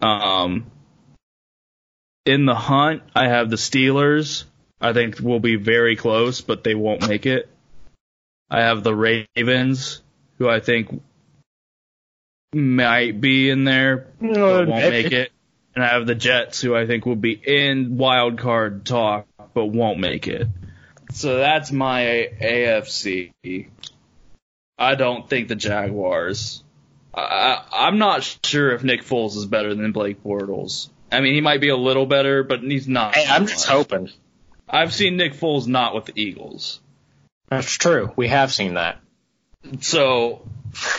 [0.00, 0.66] Um,
[2.26, 4.44] in the hunt, I have the Steelers.
[4.80, 7.48] I think will be very close, but they won't make it.
[8.50, 10.02] I have the Ravens,
[10.38, 11.02] who I think
[12.52, 15.32] might be in there, but won't make it.
[15.74, 19.66] And I have the Jets, who I think will be in wild card talk, but
[19.66, 20.46] won't make it.
[21.12, 23.32] So that's my AFC.
[24.78, 26.62] I don't think the Jaguars.
[27.12, 30.88] I, I'm not sure if Nick Foles is better than Blake Bortles.
[31.12, 33.14] I mean, he might be a little better, but he's not.
[33.14, 34.10] Hey, I'm just hoping.
[34.68, 36.80] I've seen Nick Foles not with the Eagles.
[37.48, 38.12] That's true.
[38.16, 38.98] We have seen that.
[39.80, 40.42] So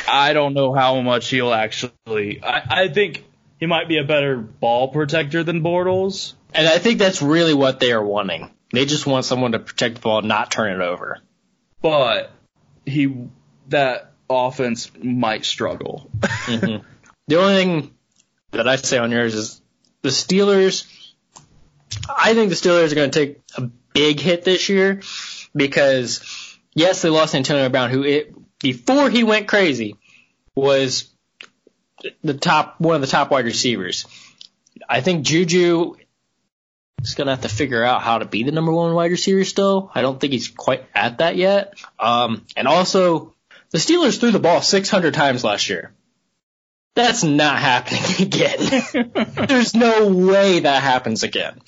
[0.08, 2.42] I don't know how much he'll actually.
[2.42, 3.25] I, I think
[3.60, 6.34] he might be a better ball protector than Bortles.
[6.54, 8.52] And I think that's really what they are wanting.
[8.72, 11.20] They just want someone to protect the ball and not turn it over.
[11.82, 12.32] But
[12.86, 13.16] he
[13.70, 16.10] that offense might struggle.
[16.22, 16.86] Mm-hmm.
[17.28, 17.96] The only thing
[18.52, 19.60] that I say on yours is
[20.04, 20.86] the Steelers.
[22.08, 23.62] I think the Steelers are going to take a
[23.96, 25.02] big hit this year
[25.56, 29.96] because yes, they lost Antonio Brown, who it, before he went crazy
[30.54, 31.12] was
[32.24, 34.06] the top one of the top wide receivers.
[34.88, 35.96] I think Juju
[37.02, 39.44] is going to have to figure out how to be the number one wide receiver
[39.46, 39.92] still.
[39.94, 41.74] I don't think he's quite at that yet.
[42.00, 43.34] Um, and also,
[43.72, 45.94] the Steelers threw the ball 600 times last year.
[46.96, 49.12] That's not happening again.
[49.48, 51.60] There's no way that happens again.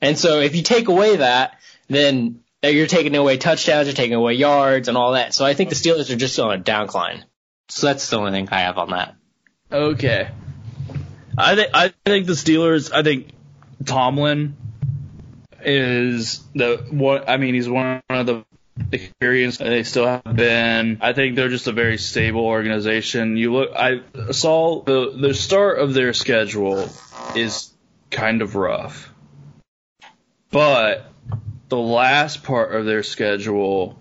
[0.00, 4.34] And so if you take away that, then you're taking away touchdowns, you're taking away
[4.34, 5.34] yards and all that.
[5.34, 7.22] So I think the Steelers are just on a downcline.
[7.68, 9.16] So that's the only thing I have on that.
[9.72, 10.28] Okay.
[11.38, 12.92] I think I think the Steelers.
[12.92, 13.28] I think
[13.84, 14.56] Tomlin
[15.62, 17.28] is the what.
[17.28, 18.44] I mean, he's one of the
[18.90, 19.60] experienced.
[19.60, 20.98] They still have been.
[21.00, 23.38] I think they're just a very stable organization.
[23.38, 23.70] You look.
[23.74, 24.02] I
[24.32, 26.90] saw the the start of their schedule
[27.34, 27.72] is
[28.10, 29.10] kind of rough,
[30.50, 31.10] but
[31.70, 33.98] the last part of their schedule,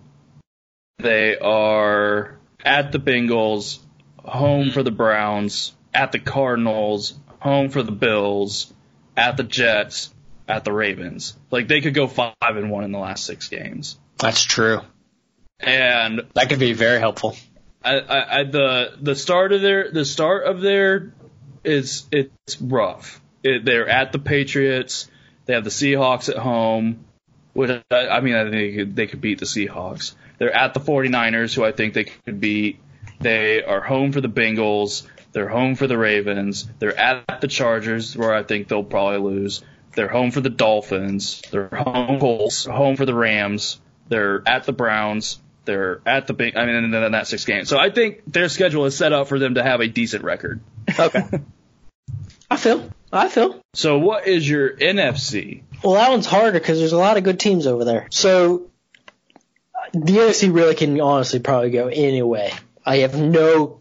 [0.97, 3.79] they are at the Bengals,
[4.23, 8.73] home for the Browns, at the Cardinals, home for the Bills,
[9.17, 10.13] at the Jets,
[10.47, 11.35] at the Ravens.
[11.49, 13.97] Like they could go five and one in the last six games.
[14.17, 14.81] That's true.
[15.59, 17.35] And that could be very helpful.
[17.83, 21.13] I, I, I the the start of their the start of their
[21.63, 23.21] is it's rough.
[23.43, 25.09] It, they're at the Patriots.
[25.45, 27.05] They have the Seahawks at home.
[27.53, 30.13] Which I, I mean, I think they could, they could beat the Seahawks.
[30.37, 32.79] They're at the 49ers, who I think they could beat.
[33.21, 35.03] They are home for the Bengals.
[35.31, 36.67] They're home for the Ravens.
[36.79, 39.61] They're at the Chargers, where I think they'll probably lose.
[39.95, 41.41] They're home for the Dolphins.
[41.51, 43.79] They're home Colts, home for the Rams.
[44.07, 45.39] They're at the Browns.
[45.65, 46.57] They're at the big.
[46.57, 47.69] I mean, and then that six games.
[47.69, 50.61] So I think their schedule is set up for them to have a decent record.
[50.97, 51.23] Okay.
[52.51, 52.89] I feel.
[53.13, 53.61] I feel.
[53.73, 55.63] So what is your NFC?
[55.83, 58.07] Well, that one's harder because there's a lot of good teams over there.
[58.09, 58.69] So
[59.93, 62.53] the NFC really can honestly probably go anyway.
[62.91, 63.79] I have no.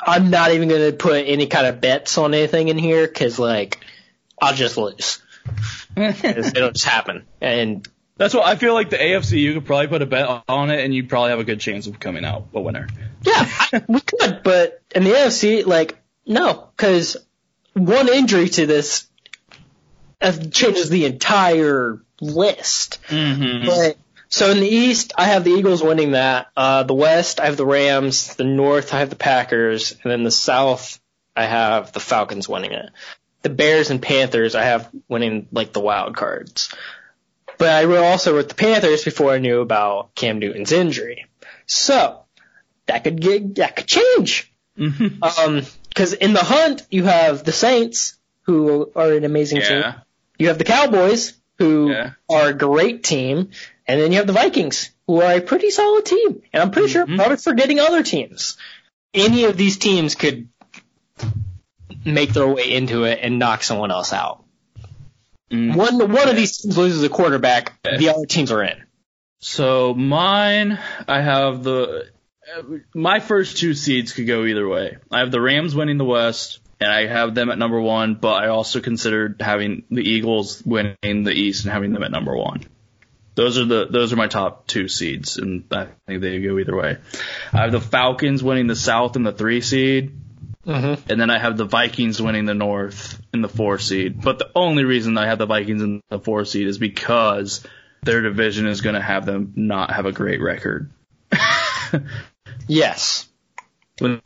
[0.00, 3.40] I'm not even going to put any kind of bets on anything in here because
[3.40, 3.84] like
[4.40, 5.20] I'll just lose.
[5.96, 9.40] It'll just happen, and That's what I feel like the AFC.
[9.40, 11.88] You could probably put a bet on it, and you'd probably have a good chance
[11.88, 12.86] of coming out a winner.
[13.22, 14.44] yeah, I, we could.
[14.44, 17.16] But in the NFC, like no, because
[17.72, 19.08] one injury to this
[20.20, 23.00] uh, changes the entire list.
[23.08, 23.66] Mm-hmm.
[23.66, 23.96] But
[24.30, 26.46] so in the East, I have the Eagles winning that.
[26.56, 28.34] Uh, the West, I have the Rams.
[28.36, 30.98] The North, I have the Packers, and then the South,
[31.36, 32.90] I have the Falcons winning it.
[33.42, 36.74] The Bears and Panthers, I have winning like the wild cards.
[37.58, 41.26] But I also wrote the Panthers before I knew about Cam Newton's injury.
[41.66, 42.24] So
[42.86, 44.52] that could get that could change.
[44.78, 45.22] Mm-hmm.
[45.22, 49.84] Um, because in the hunt you have the Saints, who are an amazing team.
[50.38, 52.12] You have the Cowboys, who Yeah.
[52.30, 53.50] are a great team,
[53.90, 56.42] and then you have the Vikings, who are a pretty solid team.
[56.52, 57.16] And I'm pretty sure Mhm.
[57.16, 58.56] probably forgetting other teams.
[59.12, 60.48] Any of these teams could
[62.04, 64.44] make their way into it and knock someone else out.
[65.50, 65.74] Mm.
[65.74, 68.78] One one of these teams loses a quarterback, the other teams are in.
[69.40, 70.78] So mine,
[71.08, 72.06] I have the
[72.94, 74.98] my first two seeds could go either way.
[75.10, 78.14] I have the Rams winning the West, and I have them at number one.
[78.14, 82.36] But I also considered having the Eagles winning the East and having them at number
[82.36, 82.62] one.
[83.34, 86.76] Those are the those are my top two seeds, and I think they go either
[86.76, 86.98] way.
[87.52, 90.12] I have the Falcons winning the South in the three seed,
[90.66, 91.10] Mm-hmm.
[91.10, 94.20] and then I have the Vikings winning the North in the four seed.
[94.20, 97.66] But the only reason I have the Vikings in the four seed is because
[98.02, 100.90] their division is going to have them not have a great record.
[102.68, 103.26] Yes.
[103.98, 104.20] when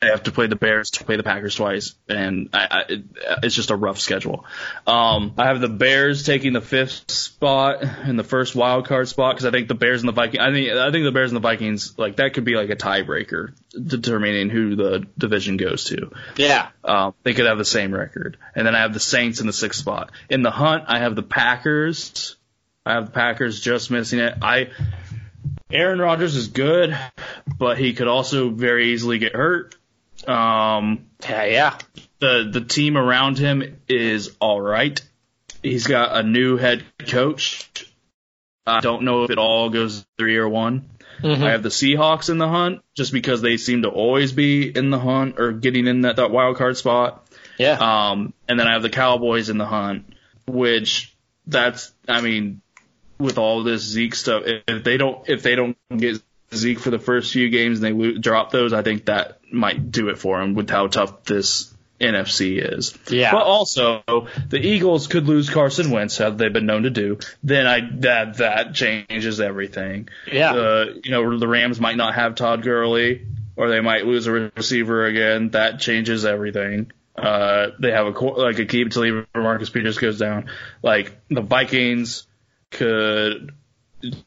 [0.00, 3.04] they have to play the Bears, to play the Packers twice, and I, I, it,
[3.42, 4.44] it's just a rough schedule.
[4.86, 9.34] Um, I have the Bears taking the fifth spot in the first wild card spot
[9.34, 10.40] because I think the Bears and the Vikings.
[10.40, 12.76] I think I think the Bears and the Vikings like that could be like a
[12.76, 16.12] tiebreaker determining who the division goes to.
[16.36, 16.68] Yeah.
[16.84, 18.36] Um, they could have the same record.
[18.54, 20.12] And then I have the Saints in the sixth spot.
[20.30, 22.36] In the hunt, I have the Packers.
[22.86, 24.34] I have the Packers just missing it.
[24.42, 24.70] I
[25.70, 26.96] Aaron Rodgers is good,
[27.58, 29.74] but he could also very easily get hurt.
[30.28, 31.76] Um, Yeah,
[32.20, 35.00] the the team around him is all right.
[35.62, 37.68] He's got a new head coach.
[38.66, 40.90] I don't know if it all goes three or one.
[41.22, 41.42] Mhm.
[41.42, 44.90] I have the Seahawks in the hunt just because they seem to always be in
[44.90, 47.26] the hunt or getting in that, that wild card spot.
[47.58, 47.72] Yeah.
[47.80, 50.14] Um, and then I have the Cowboys in the hunt,
[50.46, 51.16] which
[51.46, 52.60] that's, I mean,
[53.18, 56.22] with all this Zeke stuff, if they don't, if they don't get
[56.54, 59.90] Zeke for the first few games and they lo- drop those, I think that might
[59.90, 62.96] do it for them with how tough this NFC is.
[63.10, 63.32] Yeah.
[63.32, 64.02] But also,
[64.48, 67.18] the Eagles could lose Carson Wentz, as they've been known to do.
[67.42, 70.08] Then I that that changes everything.
[70.32, 70.52] yeah.
[70.52, 73.26] Uh, you know, the Rams might not have Todd Gurley,
[73.56, 75.50] or they might lose a receiver again.
[75.50, 76.92] That changes everything.
[77.16, 80.48] Uh, they have a like a keep until even Marcus Peters goes down.
[80.84, 82.28] Like the Vikings
[82.70, 83.52] could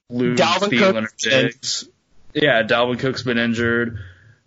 [0.10, 1.90] lose Dalvin Thielen Cook's or been- Diggs.
[2.34, 4.00] Yeah, Dalvin Cook's been injured.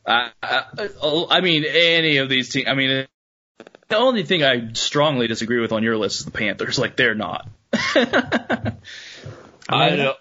[0.06, 0.88] I, I,
[1.30, 2.68] I mean, any of these teams.
[2.68, 3.06] I mean,
[3.88, 6.78] the only thing I strongly disagree with on your list is the Panthers.
[6.84, 7.48] Like they're not.
[7.72, 8.76] I
[9.68, 10.16] don't,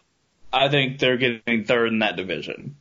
[0.52, 2.76] I think they're getting third in that division.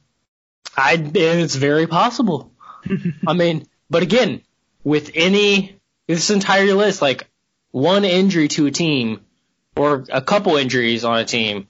[0.76, 2.52] I and it's very possible.
[3.26, 4.42] I mean, but again,
[4.84, 7.28] with any this entire list, like
[7.70, 9.20] one injury to a team
[9.76, 11.68] or a couple injuries on a team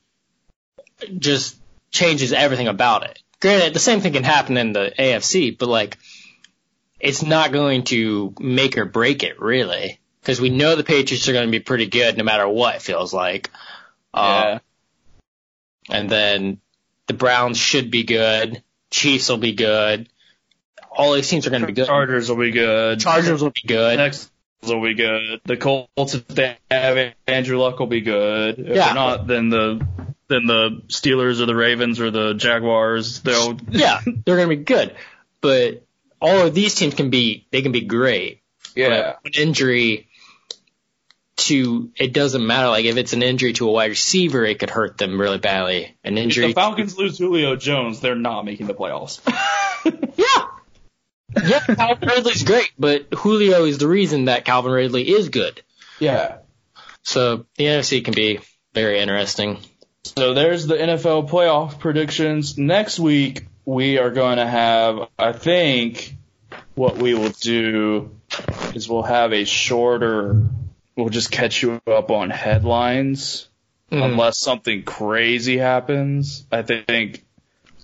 [1.19, 1.57] just
[1.93, 3.23] changes everything about it.
[3.41, 5.99] Granted, the same thing can happen in the AFC, but like
[6.99, 10.01] it's not going to make or break it really.
[10.21, 12.83] Because we know the Patriots are going to be pretty good no matter what it
[12.83, 13.51] feels like.
[14.15, 14.61] Uh,
[15.91, 16.61] and then
[17.09, 18.63] the Browns should be good.
[18.91, 20.09] Chiefs will be good.
[20.91, 21.87] All these teams are going to be good.
[21.87, 23.01] Chargers will be good.
[23.01, 23.97] Chargers will be good.
[23.97, 24.31] Texans
[24.63, 25.41] will be good.
[25.45, 28.59] The Colts, if they have Andrew Luck, will be good.
[28.61, 28.85] If Yeah.
[28.85, 29.85] they're not, then the
[30.33, 34.65] then the Steelers or the Ravens or the Jaguars, they'll Yeah, they're going to be
[34.65, 34.95] good.
[35.41, 35.85] But
[36.21, 38.41] all of these teams can be, they can be great.
[38.75, 39.15] yeah.
[39.23, 40.09] But an injury
[41.39, 42.69] to, it doesn't matter.
[42.69, 45.97] Like if it's an injury to a wide receiver, it could hurt them really badly.
[46.05, 46.47] An If injury.
[46.49, 49.21] the Falcons lose Julio Jones, they're not making the playoffs.
[50.17, 50.47] yeah.
[51.45, 55.63] Yeah, Calvin Ridley's great, but Julio is the reason that Calvin Ridley is good.
[55.99, 56.39] yeah.
[57.05, 58.39] So the NFC can be
[58.75, 59.59] very interesting.
[60.05, 62.59] So there's the NFL playoff predictions.
[62.59, 66.17] Next week we are going to have, I think,
[66.75, 68.11] what we will do
[68.75, 70.43] is we'll have a shorter.
[70.97, 73.49] We'll just catch you up on headlines
[73.91, 74.05] Mhm.
[74.05, 76.47] unless something crazy happens.
[76.51, 77.25] I think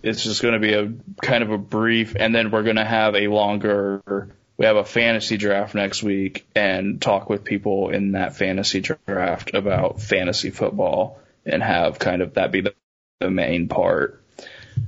[0.03, 0.93] it's just going to be a
[1.23, 4.03] kind of a brief, and then we're going to have a longer.
[4.57, 9.55] We have a fantasy draft next week and talk with people in that fantasy draft
[9.55, 12.75] about fantasy football and have kind of that be the,
[13.21, 14.23] the main part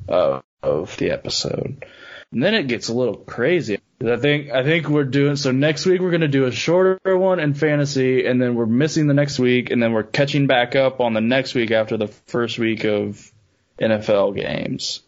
[0.08, 1.84] of, of the episode.
[2.32, 3.78] And then it gets a little crazy.
[4.02, 7.38] I think I think we're doing so next week we're gonna do a shorter one
[7.38, 11.00] in fantasy and then we're missing the next week and then we're catching back up
[11.00, 13.30] on the next week after the first week of
[13.78, 15.02] NFL games.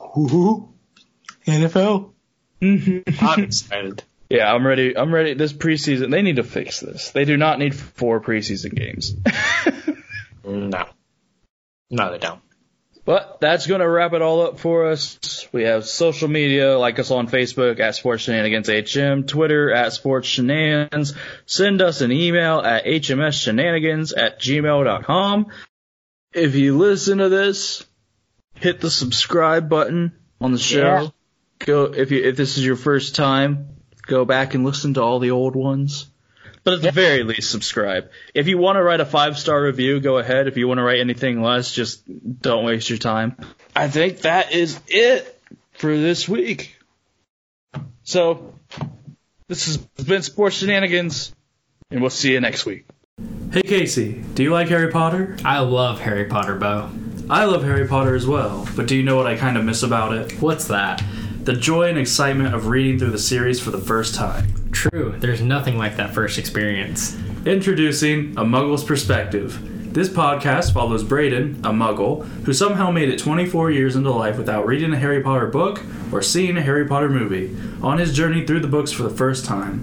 [1.46, 2.10] NFL?
[2.60, 3.24] Mm-hmm.
[3.24, 4.02] I'm excited.
[4.28, 4.96] Yeah, I'm ready.
[4.96, 5.34] I'm ready.
[5.34, 7.10] This preseason, they need to fix this.
[7.10, 9.14] They do not need four preseason games.
[10.44, 10.86] No.
[11.92, 12.40] No, they don't.
[13.04, 15.48] But that's going to wrap it all up for us.
[15.52, 20.28] We have social media, like us on Facebook at Sports Shenanigans HM, Twitter at Sports
[20.28, 21.14] Shenanigans.
[21.44, 25.46] Send us an email at hmsshenanigans at gmail.com.
[26.32, 27.84] If you listen to this,
[28.54, 30.78] hit the subscribe button on the show.
[31.02, 31.08] Yeah.
[31.58, 33.76] Go if you if this is your first time,
[34.06, 36.11] go back and listen to all the old ones.
[36.64, 38.10] But at the very least, subscribe.
[38.34, 40.46] If you want to write a five star review, go ahead.
[40.46, 42.02] If you want to write anything less, just
[42.40, 43.36] don't waste your time.
[43.74, 45.40] I think that is it
[45.72, 46.76] for this week.
[48.04, 48.54] So,
[49.48, 51.34] this has been Sports Shenanigans,
[51.90, 52.86] and we'll see you next week.
[53.52, 55.36] Hey Casey, do you like Harry Potter?
[55.44, 56.90] I love Harry Potter, Bo.
[57.28, 59.82] I love Harry Potter as well, but do you know what I kind of miss
[59.82, 60.40] about it?
[60.40, 61.02] What's that?
[61.42, 64.61] The joy and excitement of reading through the series for the first time.
[64.72, 67.16] True, there's nothing like that first experience.
[67.46, 69.60] Introducing A Muggle's Perspective.
[69.92, 74.66] This podcast follows Braden, a muggle, who somehow made it 24 years into life without
[74.66, 78.60] reading a Harry Potter book or seeing a Harry Potter movie, on his journey through
[78.60, 79.82] the books for the first time.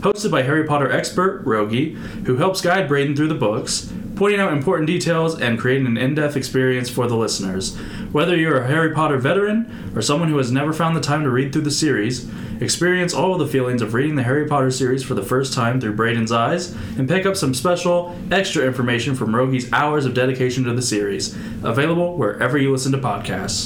[0.00, 1.94] Hosted by Harry Potter expert Rogi,
[2.26, 6.14] who helps guide Braden through the books, pointing out important details and creating an in
[6.14, 7.76] depth experience for the listeners.
[8.12, 11.30] Whether you're a Harry Potter veteran or someone who has never found the time to
[11.30, 12.28] read through the series,
[12.60, 15.80] experience all of the feelings of reading the Harry Potter series for the first time
[15.80, 20.64] through Braden's eyes, and pick up some special, extra information from Rogi's hours of dedication
[20.64, 21.34] to the series.
[21.62, 23.64] Available wherever you listen to podcasts.